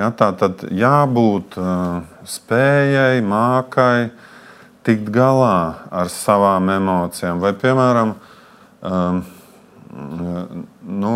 [0.00, 4.08] Ja, tā tad jābūt uh, spējai, mākai
[4.86, 7.42] tikt galā ar savām emocijām.
[7.42, 8.14] Vai, piemēram,
[8.80, 9.20] um,
[11.02, 11.12] nu,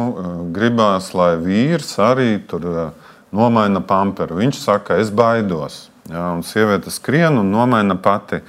[0.52, 4.36] gribās, lai vīrs arī tur uh, nomaina pamperu.
[4.42, 5.86] Viņš saka, es baidos.
[6.10, 8.42] Ja, un sieviete skrien un nomaina pati.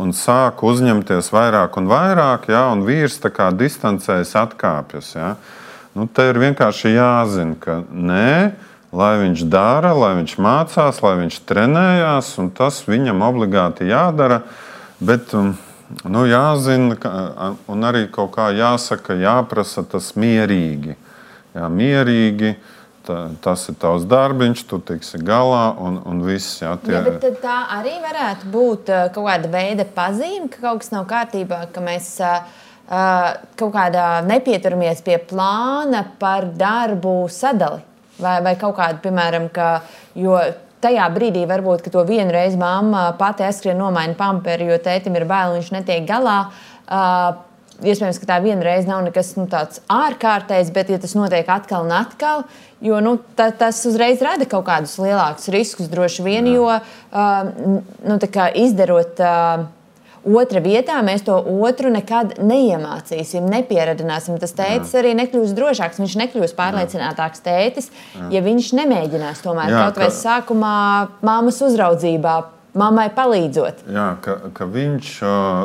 [0.00, 5.12] Un sāk uzņemties vairāk un vairāk, ja, un vīrs tā kā distancējas, atkāpjas.
[5.18, 5.34] Ja.
[5.92, 8.54] Nu, te ir vienkārši jāzina, ka nē,
[8.92, 14.42] lai viņš dara, lai viņš mācās, lai viņš trenējās, un tas viņam obligāti jādara.
[15.02, 15.54] Bet, um,
[16.04, 16.98] nu, jāzina,
[17.72, 20.96] un arī kaut kā jāsaka, jāprasa tas mierīgi.
[21.52, 22.54] Jā, mierīgi
[23.06, 26.60] tā, tas ir tavs darbiņš, tu tiksi galā un, un viss.
[26.62, 26.98] Jā, tie...
[27.08, 31.84] bet tā arī varētu būt kaut kāda veida pazīme, ka kaut kas nav kārtībā, ka
[31.84, 32.10] mēs
[32.92, 37.91] kaut kādā nepieturamies pie plāna par darbu sadali.
[38.22, 39.68] Vai, vai kaut kāda, piemēram, ka,
[40.18, 40.38] jo
[40.82, 45.56] tajā brīdī varbūt to vienu reizi mamma pati aizskrien nomaina pamperi, jo tētim ir bail,
[45.58, 46.38] viņš netiek galā.
[46.92, 47.40] Uh,
[47.82, 51.94] iespējams, ka tā vienreiz nav nekas nu, tāds ārkārtējs, bet ja tas notiek atkal un
[51.96, 52.44] atkal,
[52.84, 56.58] jo nu, ta, tas uzreiz rada kaut kādus lielākus riskus droši vien, Jā.
[56.58, 58.18] jo uh, nu,
[58.64, 59.22] izdarot.
[59.22, 59.70] Uh,
[60.22, 61.34] Otra vietā mēs to
[61.66, 64.38] otru nekad neiemācīsim, nepieradināsim.
[64.38, 65.00] Tas tētis Jā.
[65.00, 68.28] arī nekļūs drošāks, viņš nekļūs pārliecinātāks tētis, Jā.
[68.36, 70.18] ja viņš nemēģinās tomēr Jā, kaut vai ka...
[70.20, 70.76] sākumā
[71.26, 72.36] māmas uzraudzībā
[72.78, 73.82] mammai palīdzot.
[73.90, 75.10] Jā, ka, ka viņš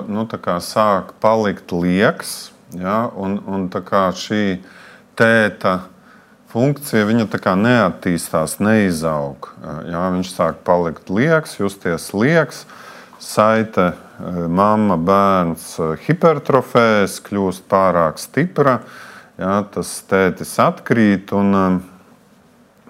[0.09, 0.25] nu,
[0.65, 4.41] sāk palikt lieks, jā, un, un šī
[5.17, 5.77] tēta
[6.51, 7.27] funkcija viņa
[7.61, 9.51] neattīstās, neizaug.
[9.85, 12.65] Jā, viņš sāk palikt lieks, justies lieks,
[13.27, 13.91] saite
[14.49, 18.79] mamma, bērns hipertrofēs, kļūst pārāk stipra,
[19.37, 21.33] jā, tas tētis atkrīt.
[21.37, 21.81] Un,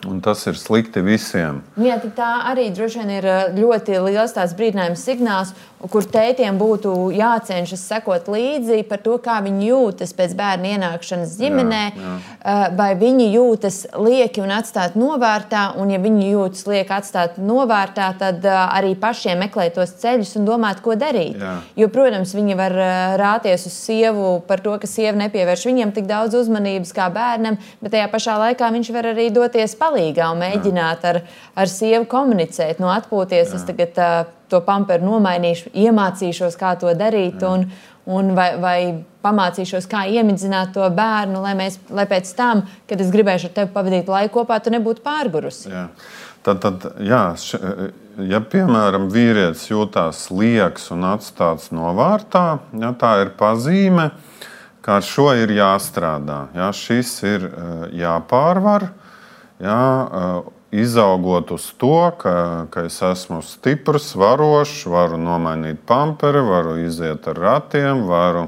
[0.08, 1.60] Un tas ir slikti visiem.
[1.84, 3.26] Jā, tā arī droši vien ir
[3.58, 5.50] ļoti liels brīdinājums signāls,
[5.92, 11.82] kur tētiem būtu jācenšas sekot līdzi par to, kā viņi jūtas pēc bērna ienākšanas ģimenē,
[11.92, 12.56] jā, jā.
[12.80, 15.66] vai viņi jūtas lieki un atstāti novārtā.
[15.78, 20.82] Un, ja viņi jūtas lieki atstāti novārtā, tad arī pašiem meklēt tos ceļus un domāt,
[20.86, 21.36] ko darīt.
[21.36, 21.58] Jā.
[21.84, 22.78] Jo, protams, viņi var
[23.20, 27.94] rāties uz sievu par to, ka sieva nepievērš viņam tik daudz uzmanības kā bērnam, bet
[27.94, 31.22] tajā pašā laikā viņš var arī doties palīdzēt palīgā un mēģināt ar,
[31.58, 33.52] ar sievu komunicēt, no atpūties.
[33.52, 33.58] Jā.
[33.58, 37.42] Es tagad uh, to pamperu nomainīšu, iemācīšos, kā to darīt.
[37.42, 37.54] Jā.
[37.54, 37.68] Un,
[38.08, 38.80] un vai, vai
[39.26, 43.74] pamācīšos, kā iemidzināt to bērnu, lai, mēs, lai pēc tam, kad es gribēšu ar tevi
[43.74, 45.72] pavadīt laiku kopā, tu nebūtu pārgurusi.
[45.74, 45.88] Jā.
[46.46, 47.58] Tad, tad jā, š,
[48.30, 54.14] ja piemēram vīrietis jūtas lieks un atstāts novārtā, ja, tā ir pazīme,
[54.86, 56.46] ka ar šo ir jāstrādā.
[56.56, 57.50] Ja, šis ir
[58.00, 58.88] jāpārvar.
[58.88, 59.07] Uh,
[59.64, 67.26] Jā, izaugot uz to, ka, ka es esmu stiprs, varošs, varu nomainīt pamperi, varu iziet
[67.32, 68.48] ar ratiem, varu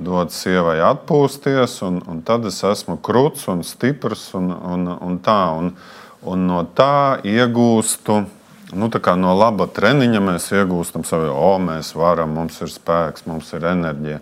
[0.00, 5.42] dot sievai atpūsties, un, un tad es esmu krūts un stiprs un, un, un tā.
[5.60, 5.74] Un,
[6.20, 8.22] un no tā iegūstu.
[8.70, 8.86] Nu,
[9.18, 14.20] no laba treniņa mēs iegūstam savu, o, mēs varam, mums ir spēks, mums ir enerģija.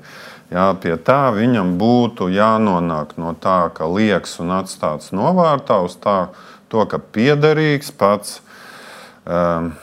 [0.48, 6.30] Jā, pie tā viņam būtu jānonāk no tā, ka liekas un atstāts novārtā uz tā,
[6.72, 8.40] to, ka piederīgs pats.
[9.28, 9.74] Um,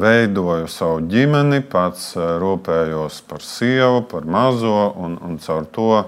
[0.00, 6.04] veidoju savu ģimeni, pats rūpējos par sievu, par mazo, un, un caur to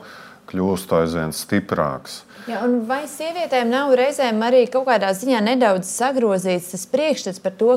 [0.48, 2.22] kļūstu aizvien stiprāks.
[2.44, 7.76] Ja, vai sievietēm nav reizēm arī kaut kādā ziņā nedaudz sagrozīts tas priekšstats par to,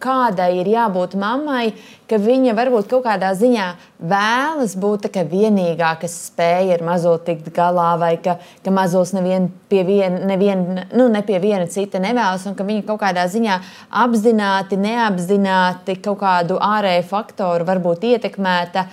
[0.00, 1.72] kādai ir jābūt mammai,
[2.08, 3.66] ka viņa varbūt kaut kādā ziņā
[3.98, 9.82] vēlas būt vienīgā, kas spēj ar mazuli tikt galā, vai ka, ka mazulis nevien pie
[9.84, 13.60] viena, nevien, nu, ne pie viena cita nevēlas, un ka viņa kaut kādā ziņā
[14.04, 18.86] apzināti, neapzināti kaut kādu ārēju faktoru varbūt ietekmēta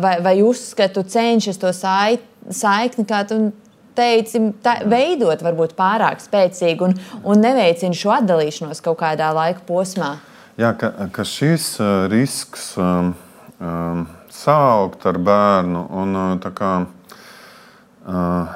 [0.00, 3.52] vai, vai uzskatu cenšas to saikni, kā tu
[3.96, 10.16] teici, tā, veidot varbūt pārāk spēcīgi un, un neveicina šo atdalīšanos kaut kādā laika posmā.
[10.60, 13.14] Jā, ka, ka šis uh, risks um,
[13.58, 16.74] um, saukt ar bērnu un uh, kā,
[18.06, 18.54] uh,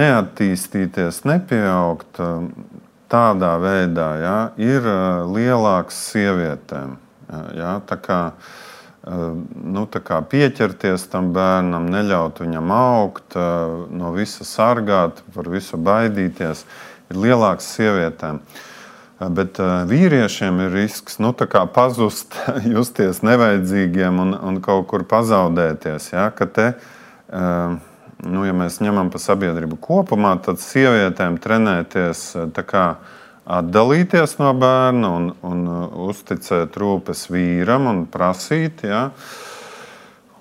[0.00, 2.44] neattīstīties, nepieaugt uh,
[3.12, 7.00] tādā veidā, jā, ir uh, lielāks sievietēm.
[7.56, 8.52] Jā, tā kā uh,
[9.04, 9.84] nu,
[10.30, 16.64] pieķerties tam bērnam, neļaut viņam augt, no visa sargāt, par visu baidīties,
[17.12, 18.40] ir lielāks sievietēm.
[19.34, 21.32] Bet vīriešiem ir risks nu,
[21.74, 22.34] pazust,
[22.74, 26.10] justies nevajadzīgiem un, un kaut kur pazaudēties.
[26.12, 26.30] Ja?
[26.34, 26.66] Ka te,
[28.24, 32.86] nu, ja mēs ņemam pa sabiedrību kopumā, tad sievietēm trenēties kā,
[33.44, 39.08] atdalīties no bērna un, un uh, uzticēt rūpes vīram un prasīt, ja,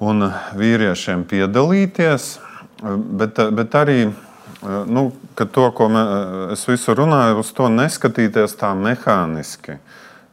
[0.04, 0.28] un
[0.60, 2.30] vīriešiem piedalīties.
[2.84, 4.16] Bet, bet arī uh,
[4.88, 6.04] nu, to, ko mē,
[6.56, 9.78] es visu runāju, uz to neskatīties tā mehāniski.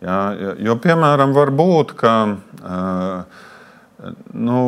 [0.00, 3.44] Ja, jo, piemēram, var būt, ka uh,
[4.32, 4.60] nu,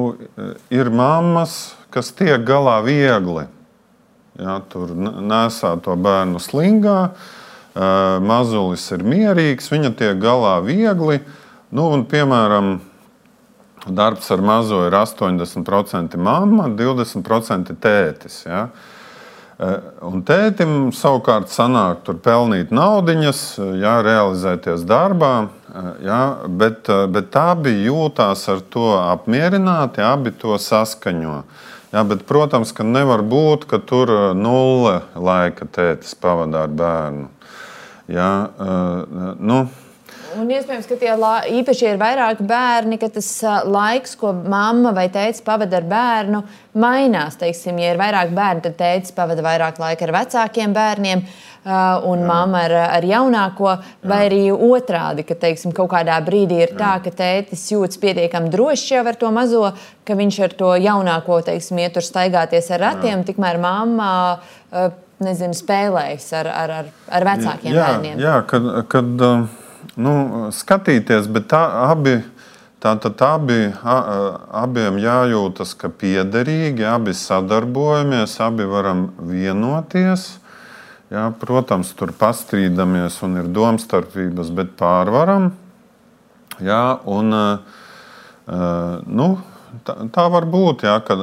[0.74, 3.46] ir mammas, kas tiek galā viegli
[4.38, 6.98] jā, tur nesā to bērnu slingā.
[7.74, 11.22] Mazulis ir mierīgs, viņa tiek galā viegli.
[11.72, 12.74] Nu, un, piemēram,
[13.87, 18.42] darbs ar mazo ir 80% mamma, 20% tētis.
[18.44, 18.66] Ja?
[20.02, 23.42] Un tētim savukārt sanāk tur pelnīt naudiņas,
[23.78, 25.35] jā, realizēties darbā,
[26.02, 31.42] jā, bet, bet abi jūtās ar to apmierināti, abi to saskaņo.
[31.92, 37.28] Jā, bet, protams, ka nevar būt, ka tur nulle laika tētis pavadā ar bērnu.
[38.10, 38.32] Jā,
[39.38, 39.62] nu,
[40.32, 41.12] Un iespējams, ka tie
[41.58, 43.28] īpaši ir vairāki bērni, ka tas
[43.68, 46.40] laiks, ko mamma vai tēvs pavada ar bērnu,
[46.80, 47.36] mainās.
[47.40, 51.24] Teiksim, ja ir vairāk bērnu, tad tēvs pavada vairāk laika ar vecākiem bērniem.
[51.62, 52.26] Un Jā.
[52.26, 54.30] mamma ar, ar jaunāko, vai Jā.
[54.32, 59.04] arī otrādi, ka teiksim, kaut kādā brīdī ir tā, ka tētis jūtas pietiekami drošs jau
[59.06, 59.68] ar to mazo,
[60.02, 63.28] ka viņš ar to jaunāko teiksim, iet tur staigāties ar ratiem, Jā.
[63.30, 64.10] tikmēr mamma
[65.24, 68.22] nezinu, spēlējas ar, ar, ar, ar vecākiem jā, bērniem.
[68.22, 69.26] Jā, kad, kad
[69.96, 70.14] nu,
[70.54, 72.20] skatīties, bet tā abi.
[72.82, 80.24] Tātad abi, abiem jājūtas, ka piederīgi, abi sadarbojamies, abi varam vienoties.
[81.12, 85.52] Jā, protams, tur pastrīdamies un ir domstarpības, bet pārvaram.
[86.58, 87.30] Jā, un,
[89.06, 89.28] nu,
[89.86, 90.86] tā, tā var būt.
[90.88, 91.22] Jā, kad,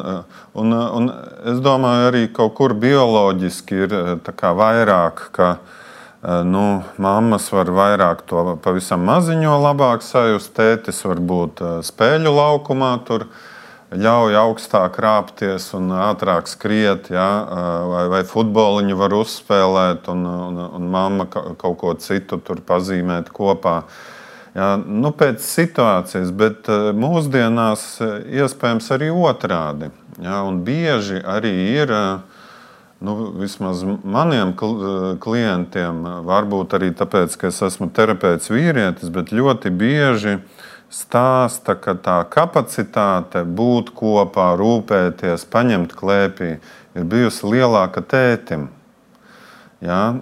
[0.53, 1.11] un, un
[1.49, 3.99] es domāju, arī kaut kur bioloģiski ir
[4.61, 5.29] vairāk.
[5.35, 5.57] Ka,
[6.19, 13.23] Nu, mammas var vairāk to pavisam maziņo labāk sajust, tētis var būt spēļu laukumā, tur
[13.95, 17.29] ļauj augstāk krāpties un ātrāk skriet, ja,
[17.87, 23.79] vai, vai futboliņu var uzspēlēt, un, un, un mamma kaut ko citu tur pazīmēt kopā.
[24.55, 27.85] Ja, nu, pēc situācijas, bet mūsdienās
[28.25, 29.91] iespējams arī otrādi.
[30.19, 32.39] Ja, bieži arī ir uh,
[32.99, 34.49] Nu, vismaz maniem
[35.23, 40.33] klientiem, varbūt arī tāpēc, ka es esmu terapeits vīrietis, bet ļoti bieži
[40.91, 48.67] stāsta, ka tā kapacitāte būt kopā, rūpēties, paņemt klēpī ir bijusi lielāka tētim.
[49.83, 50.13] Ja?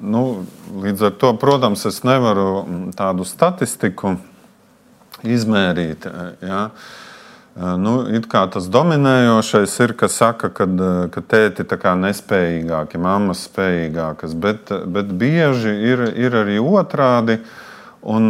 [0.00, 0.44] Nu,
[0.82, 2.64] līdz ar to, protams, es nevaru
[2.96, 4.16] tādu statistiku
[5.24, 6.06] izmērīt.
[6.44, 6.68] Ja?
[7.54, 7.92] Nu,
[8.50, 10.66] tas dominējošais ir, ka saka, ka,
[11.14, 17.38] ka tēti ir nespējīgāki, mammas spējīgākas, bet, bet bieži ir, ir arī otrādi.
[18.02, 18.26] Un,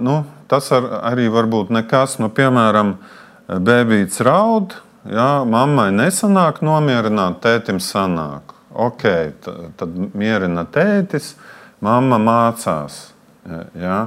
[0.00, 0.16] nu,
[0.48, 2.96] tas ar, arī var būt nekas, nu, piemēram,
[3.46, 4.78] bērns raud,
[5.12, 8.54] jā, mammai nesanāk nomierināt, tētim sanāk.
[8.74, 9.04] Ok,
[9.78, 11.34] tad, mierina tētis,
[11.84, 13.04] mamma mācās.
[13.78, 14.00] Jā.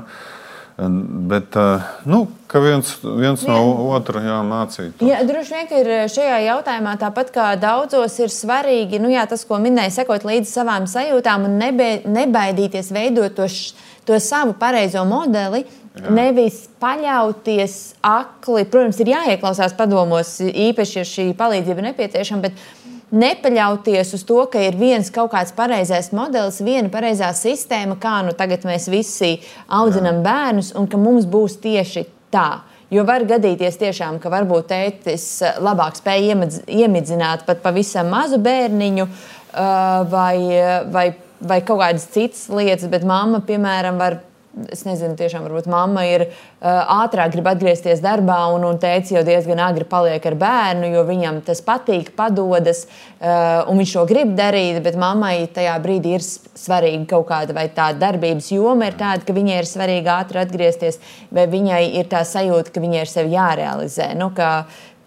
[0.78, 2.20] Bet eh, nu,
[2.54, 3.58] viens, viens no
[3.96, 5.00] otra jāmācīt.
[5.02, 9.24] Jā, droši vien, ka ir eh, šajā jautājumā tāpat kā daudzos ir svarīgi nu, jā,
[9.30, 13.74] tas, ko minēja, sekot līdzi savām sajūtām un nebe, nebaidīties veidot to, š,
[14.06, 15.64] to savu pareizo modeli.
[15.98, 16.12] Jā.
[16.14, 18.68] Nevis paļauties akli.
[18.70, 24.78] Protams, ir jāieklausās padomos, īpaši, ja šī palīdzība nepieciešama, bet nepaļauties uz to, ka ir
[24.80, 30.74] viens kaut kāds pareizais modelis, viena pareizā sistēma, kā nu tagad mēs visi audzinām bērnus,
[30.76, 32.50] un ka mums būs tieši tā.
[32.92, 35.26] Jo var gadīties tiešām, ka varbūt tētis
[35.60, 36.30] labāk spēj
[36.72, 39.08] iemidzināt pat pavisam mazu bērniņu
[40.12, 40.38] vai,
[40.94, 41.08] vai,
[41.40, 44.22] vai kaut kādas citas lietas, bet mamma, piemēram, var
[44.74, 49.24] es nezinu, tiešām varbūt mamma ir uh, ātrāk grib atgriezties darbā, un, un teica, jau
[49.28, 54.34] diezgan agri paliek ar bērnu, jo viņam tas patīk, padodas, uh, un viņš to grib
[54.38, 54.82] darīt.
[54.86, 59.38] Bet mammai tajā brīdī ir svarīga kaut kāda vai tā darbības joma, ir tāda, ka
[59.38, 61.02] viņai ir svarīgi ātri atgriezties,
[61.34, 64.12] vai viņai ir tā sajūta, ka viņai ir sevi jārealizē.
[64.20, 64.52] Nu, ka,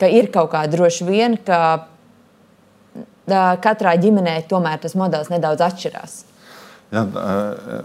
[0.00, 6.20] ka ir kaut kā droši vien, ka uh, katrā ģimenē tomēr tas modelis nedaudz atšķirās.
[6.90, 7.04] Jā,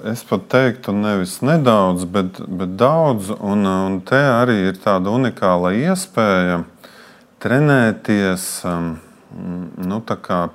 [0.09, 3.29] es pat teiktu, nevis nedaudz, bet, bet daudz.
[3.37, 6.63] Un, un te arī ir tāda unikāla iespēja
[7.45, 8.47] trenēties,
[9.85, 9.99] nu,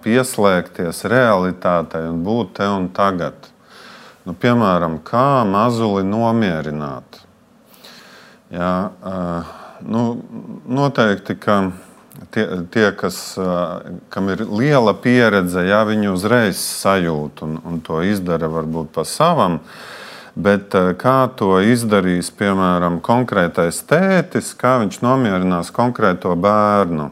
[0.02, 3.46] pieslēgties realitātei un būt te un tagad.
[4.26, 7.20] Nu, piemēram, kā mazuli nomierināt.
[8.50, 8.74] Jā,
[9.86, 10.02] nu,
[10.66, 11.60] noteikti, ka
[12.34, 13.20] tie, tie kas,
[14.10, 19.60] kam ir liela pieredze, jā, viņi uzreiz sajūt un, un to izdara varbūt pa savam.
[20.40, 20.72] Bet
[21.02, 27.10] kā to izdarīs, piemēram, konkrētais tētis, kā viņš nomierinās konkrēto bērnu?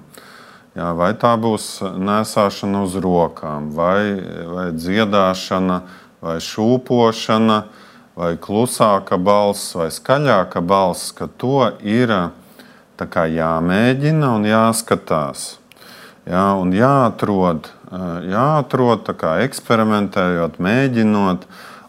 [0.78, 5.80] Jā, vai tā būs nesāšana uz rokām, vai, vai dziedāšana,
[6.22, 7.56] vai šūpošana,
[8.18, 12.14] vai klusāka balss, vai skaļāka balss, ka to ir
[12.98, 15.58] jāmēģina un jāskatās.
[16.28, 19.08] Jā, un jāatrod jāatrod,
[19.44, 21.46] eksperimentējot, mēģinot.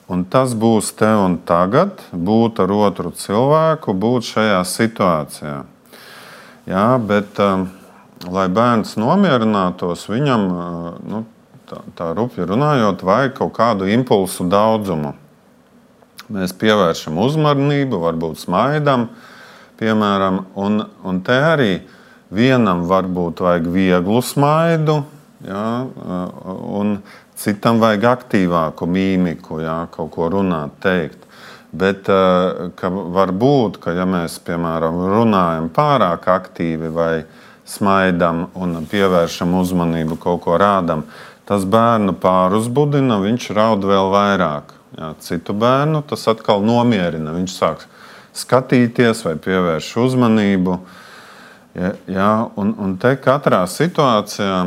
[0.10, 5.58] Un tas būs te un tagad, būt ar otru cilvēku, būt šajā situācijā.
[6.66, 7.38] Jā, bet,
[8.26, 10.48] lai bērns nomierinātos, viņam,
[11.06, 11.26] nu,
[11.70, 15.14] tā, tā rupji runājot, vajag kaut kādu impulsu daudzumu.
[16.30, 19.12] Mēs pievēršam uzmanību, varbūt smaidam,
[19.80, 21.72] piemēram, un, un te arī
[22.36, 25.00] vienam varbūt vajag vieglu smaidu,
[25.48, 25.66] jā,
[26.80, 27.00] un
[27.40, 31.26] citam vajag aktīvāku mīmiku, jā, kaut ko runāt, teikt.
[31.70, 37.14] Bet var būt, ka ja mēs, piemēram, runājam pārāk aktīvi vai
[37.70, 41.06] smaidam un pievēršam uzmanību, kaut ko rādam,
[41.46, 44.74] tas bērnu pāruzbudina, viņš raud vēl vairāk.
[44.98, 47.36] Jā, citu bērnu tas atkal nomierina.
[47.38, 47.86] Viņš sāk
[48.40, 50.78] skatīties vai pievērš uzmanību.
[51.78, 52.30] Ja, jā,
[52.60, 54.62] un, un te katrā situācijā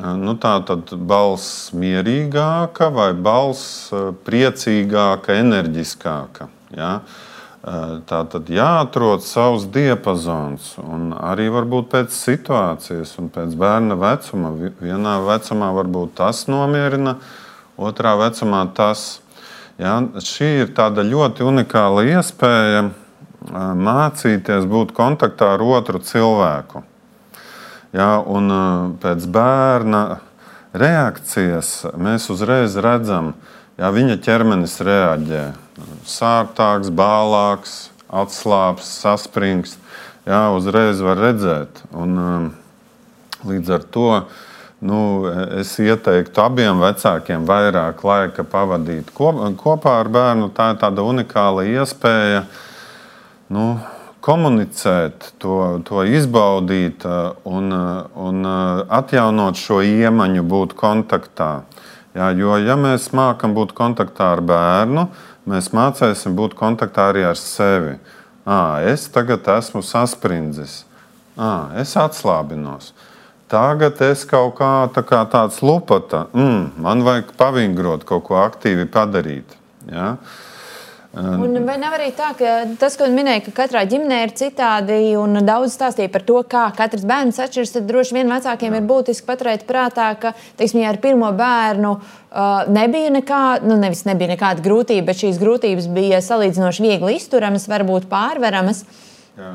[0.00, 0.56] nu, tā
[0.96, 3.92] balss mierīgāka vai balss
[4.26, 6.48] priecīgāka, enerģiskāka.
[6.76, 6.94] Ja?
[7.62, 10.72] Tā tad jāatrod savs diapazons,
[11.22, 14.50] arī varbūt pēc situācijas un pēc bērna vecuma.
[14.80, 17.20] Vienā vecumā varbūt tas nomierina,
[17.78, 19.20] otrā vecumā tas.
[19.78, 20.00] Ja?
[20.18, 22.88] Šī ir tāda ļoti unikāla iespēja
[23.50, 26.84] mācīties būt kontaktā ar otru cilvēku.
[27.92, 28.48] Ja, un
[29.02, 30.20] pēc bērna
[30.72, 33.34] reakcijas mēs uzreiz redzam,
[33.76, 35.44] ja viņa ķermenis reaģē.
[36.08, 39.76] Sārtāks, bālāks, atslābs, saspringts.
[40.28, 41.82] Jā, uzreiz var redzēt.
[41.98, 42.52] Un,
[43.48, 44.08] līdz ar to
[44.82, 44.98] nu,
[45.58, 50.50] es ieteiktu abiem vecākiem vairāk laika pavadīt kopā ar bērnu.
[50.54, 52.44] Tā ir tāda unikāla iespēja.
[53.52, 53.64] Nu,
[54.24, 57.04] komunicēt, to, to izbaudīt
[57.48, 57.72] un,
[58.26, 58.46] un
[58.98, 61.50] atjaunot šo iemaņu, būt kontaktā.
[62.16, 65.06] Jā, jo, ja mēs mākam būt kontaktā ar bērnu,
[65.48, 67.96] mēs mācīsim būt kontaktā arī ar sevi.
[68.42, 70.82] À, es tagad esmu sasprindzis,
[71.36, 72.92] à, es atslābinos.
[73.52, 78.88] Tagad es kaut kā, tā kā tāds lupata, mm, man vajag pavingrot, kaut ko aktīvi
[78.92, 79.58] padarīt.
[79.92, 80.14] Ja?
[80.16, 80.51] Uh,
[81.12, 85.42] Un vai nav arī tā, ka tas, ko minēja, ka katrā ģimenē ir citādi, un
[85.44, 88.80] daudz stāstīja par to, kā katrs bērns atšķiras, tad droši vien vecākiem Jā.
[88.80, 94.06] ir būtiski paturēt prātā, ka, teiksim, ja ar pirmo bērnu uh, nebija nekāda, nu nevis
[94.08, 98.86] nebija nekāda grūtība, bet šīs grūtības bija salīdzinoši viegli izturamas, varbūt pārveramas.
[99.36, 99.52] Jā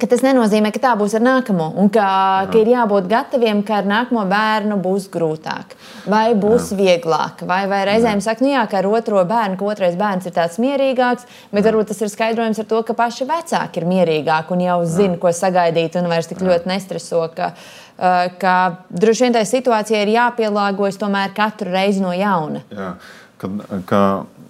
[0.00, 2.48] ka tas nenozīmē, ka tā būs ar nākamo, un ka, Jā.
[2.50, 5.76] ka ir jābūt gataviem, ka ar nākamo bērnu būs grūtāk,
[6.10, 6.78] vai būs Jā.
[6.80, 10.36] vieglāk, vai, vai reizēm saka, nu jā, ka ar otro bērnu, ka otrais bērns ir
[10.36, 11.68] tāds mierīgāks, bet Jā.
[11.70, 15.32] varbūt tas ir skaidrojums ar to, ka paši vecāki ir mierīgāki un jau zina, ko
[15.34, 16.50] sagaidīt, un vairs tik Jā.
[16.50, 17.24] ļoti nestreso.
[17.34, 17.52] Ka,
[18.40, 18.54] ka
[18.90, 22.64] droši vien tai situācijai ir jāpielāgojas tomēr katru reizi no jauna.
[22.74, 22.94] Jā.
[23.38, 24.00] Kad, ka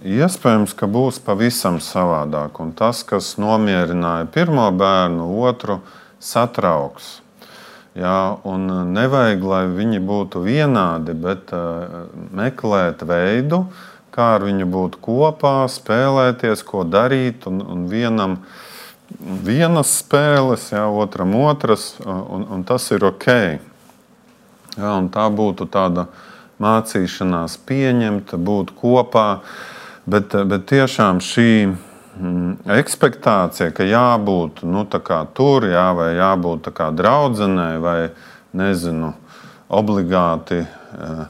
[0.04, 2.58] Iespējams, ka būs pavisam savādāk.
[2.60, 5.78] Un tas, kas nomierināja pirmo bērnu, otru
[6.20, 7.22] satrauks.
[7.96, 13.62] Jā, un nevajag, lai viņi būtu vienādi, bet uh, meklēt veidu,
[14.12, 17.46] kā ar viņu būt kopā, spēlēties, ko darīt.
[17.48, 18.34] Un, un vienam
[19.46, 23.30] vienas spēles, jā, otram otras, un, un tas ir ok.
[24.74, 26.10] Jā, tā būtu tāda
[26.60, 29.30] mācīšanās, pieņemt, būt kopā.
[29.38, 29.72] Uh,
[30.04, 34.84] Bet, bet tiešām šī mm, ekspektācija, ka jābūt nu,
[35.32, 37.98] tur, jā, vai jābūt draudzenei, vai
[38.52, 39.14] nezinu,
[39.72, 41.24] obligāti eh,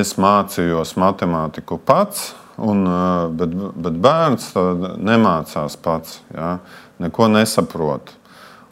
[0.00, 4.52] es mācījos matemātiku pats, un, eh, bet, bet bērns
[4.96, 6.56] nemācās pats, jā,
[7.04, 8.16] neko nesaprot.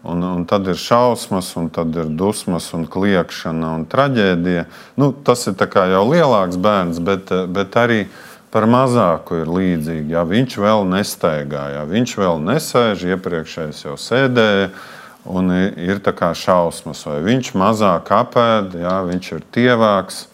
[0.05, 4.67] Un, un tad ir šausmas, un tad ir dusmas, un kliēkšana un traģēdija.
[5.01, 5.57] Nu, tas ir
[5.93, 8.03] jau lielāks bērns, bet, bet arī
[8.55, 10.15] par mazāku ir līdzīgi.
[10.15, 14.69] Ja viņš vēl nestaigā, ja viņš vēl nesēž, iepriekšējais jau sēdēja.
[15.25, 20.27] Un ir tā kā šausmas, vai viņš mazāk apēd, ja viņš ir tievāks.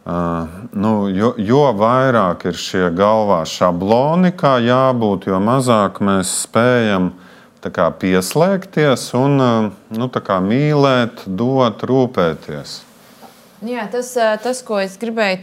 [0.00, 7.12] Uh, nu, jo, jo vairāk ir šie galvā šabloni, kā jābūt, jo mazāk mēs spējam
[7.60, 9.36] kā, pieslēgties un
[9.92, 12.80] nu, kā, mīlēt, dot, rūpēties.
[13.68, 15.42] Jā, tas, tas ko es gribēju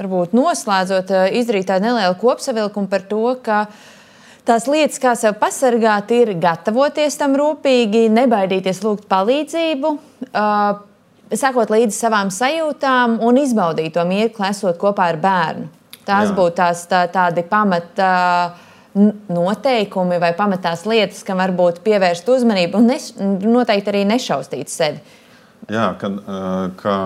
[0.00, 3.66] varbūt noslēdzot, eh, izdarīt tādu nelielu kopsavilkumu par to, ka
[4.46, 9.98] tās lietas, kā sev pasargāt, ir gatavoties tam rūpīgi, nebaidīties lūgt palīdzību.
[10.32, 10.88] Uh,
[11.32, 15.70] Sakot līdzi savām sajūtām un izbaudīt to mirkli, esot kopā ar bērnu.
[16.04, 16.34] Tās Jā.
[16.36, 18.52] būtu tās tā, tādi pamata
[19.32, 25.00] noteikumi vai pamatās lietas, kam varbūt pievērst uzmanību un neš, noteikti arī nešaustīt sevi.
[25.72, 26.18] Jā, kad,
[26.82, 26.96] ka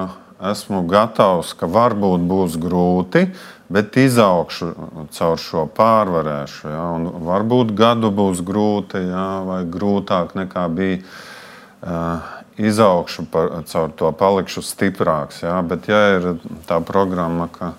[0.41, 3.27] esmu gatavs, ka varbūt būs grūti,
[3.73, 4.71] bet izaugšu
[5.17, 6.69] caur šo pārvarēšu.
[6.71, 6.85] Ja?
[6.99, 9.27] Un varbūt gadu būs grūti, ja?
[9.47, 11.01] vai grūtāk nekā bija.
[11.87, 12.25] Uh,
[12.57, 15.43] izaugšu par, caur to, palikšu stiprāks.
[15.45, 15.61] Ja?
[15.63, 16.29] Bet, ja ir
[16.69, 17.75] tā programma, ka,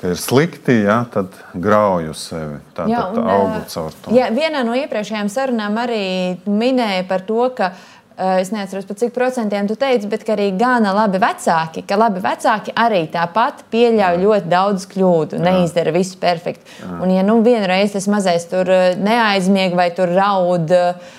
[0.00, 1.02] ka ir slikti, ja?
[1.12, 2.60] tad grauju sevi.
[2.76, 4.14] Tā tad augu caur to.
[4.16, 6.04] Jā, vienā no iepriekšējām sarunām arī
[6.48, 7.74] minēja par to, ka
[8.40, 13.06] es neatceros, cik procentiem tu teici, bet arī gana labi vecāki, ka labi vecāki arī
[13.12, 14.20] tāpat pieļauj Jā.
[14.24, 15.44] ļoti daudz kļūdu, Jā.
[15.46, 16.66] neizdara visu perfekti.
[16.82, 16.98] Jā.
[17.00, 18.68] Un, ja nu vienreiz tas mazais tur
[19.00, 21.18] neaizmieg vai tur raud, uh,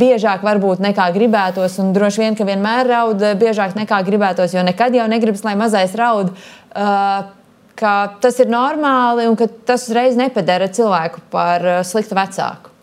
[0.00, 4.96] biežāk varbūt nekā gribētos, un droši vien, ka vienmēr raud biežāk nekā gribētos, jo nekad
[4.96, 6.34] jau negribas, lai mazais raud.
[6.74, 7.32] Uh,
[7.74, 12.73] Tas ir normāli un ka tas uzreiz nepadara cilvēku par sliktu vecāku.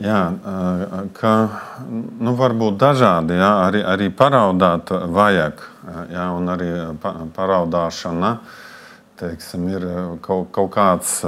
[0.00, 0.20] Jā,
[1.12, 1.32] ka
[1.84, 3.36] nu, var būt dažādi.
[3.36, 5.60] Jā, arī, arī paraudāt vajag.
[6.08, 6.70] Jā, un arī
[7.36, 8.30] paraudāšana
[9.20, 9.84] teiksim, ir
[10.24, 11.18] kaut, kaut kāds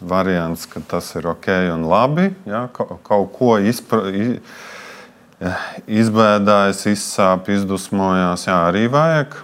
[0.00, 2.30] variants, ka tas ir ok un labi.
[2.48, 4.08] Jā, kaut ko izpra,
[5.84, 8.48] izbēdājas, izsāp, izdusmojās.
[8.48, 9.36] Jā, arī vajag.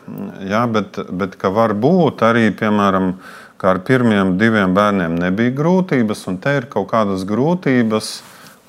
[0.49, 3.19] Jā, bet, bet ka var būt arī, piemēram,
[3.63, 8.15] ar pirmiem diviem bērniem nebija grūtības, un te ir kaut kādas grūtības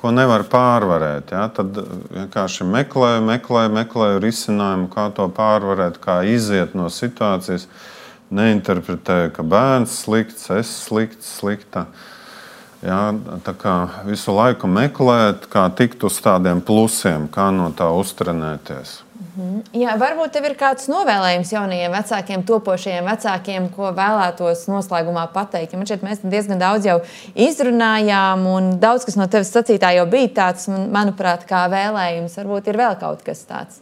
[0.03, 1.31] ko nevar pārvarēt.
[1.31, 1.45] Ja?
[1.55, 1.77] Tad
[2.11, 7.69] vienkārši meklēju, meklēju, meklēju risinājumu, kā to pārvarēt, kā iziet no situācijas.
[8.33, 11.85] Neinterpretēju, ka bērns slikts, es slikts, slikta.
[12.83, 13.13] Ja?
[13.45, 13.77] Tā kā
[14.07, 18.99] visu laiku meklēt, kā tikt uz tādiem plusiem, kā no tā uztrenēties.
[19.33, 19.61] Mhm.
[19.81, 25.73] Jā, varbūt tev ir kāds novēlējums jaunajiem vecākiem, topošajiem vecākiem, ko vēlētos noslēgumā pateikt.
[25.77, 26.99] Man šķiet, mēs diezgan daudz jau
[27.33, 32.37] izrunājām, un daudz kas no tevis sacītā jau bija tāds, manuprāt, kā vēlējums.
[32.43, 33.81] Varbūt ir vēl kaut kas tāds.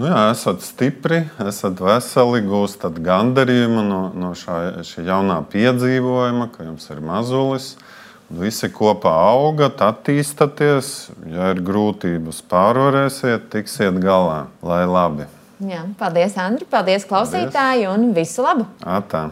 [0.00, 4.54] Nu jā, esat stipri, esat veseli, gūstat gandarījumu no, no šā,
[4.86, 7.74] šī jaunā piedzīvojuma, ka jums ir mazulis.
[8.32, 11.10] Visi kopā augat, attīstāties.
[11.28, 14.46] Ja ir grūtības, pārvarēsiet, tiksiet galā.
[14.64, 15.28] Lai labi!
[15.68, 16.64] Jā, paldies, Andri!
[16.70, 17.84] Paldies, klausītāji!
[17.84, 17.92] Paldies.
[17.92, 18.70] Un visu labu!
[18.80, 19.26] Atā.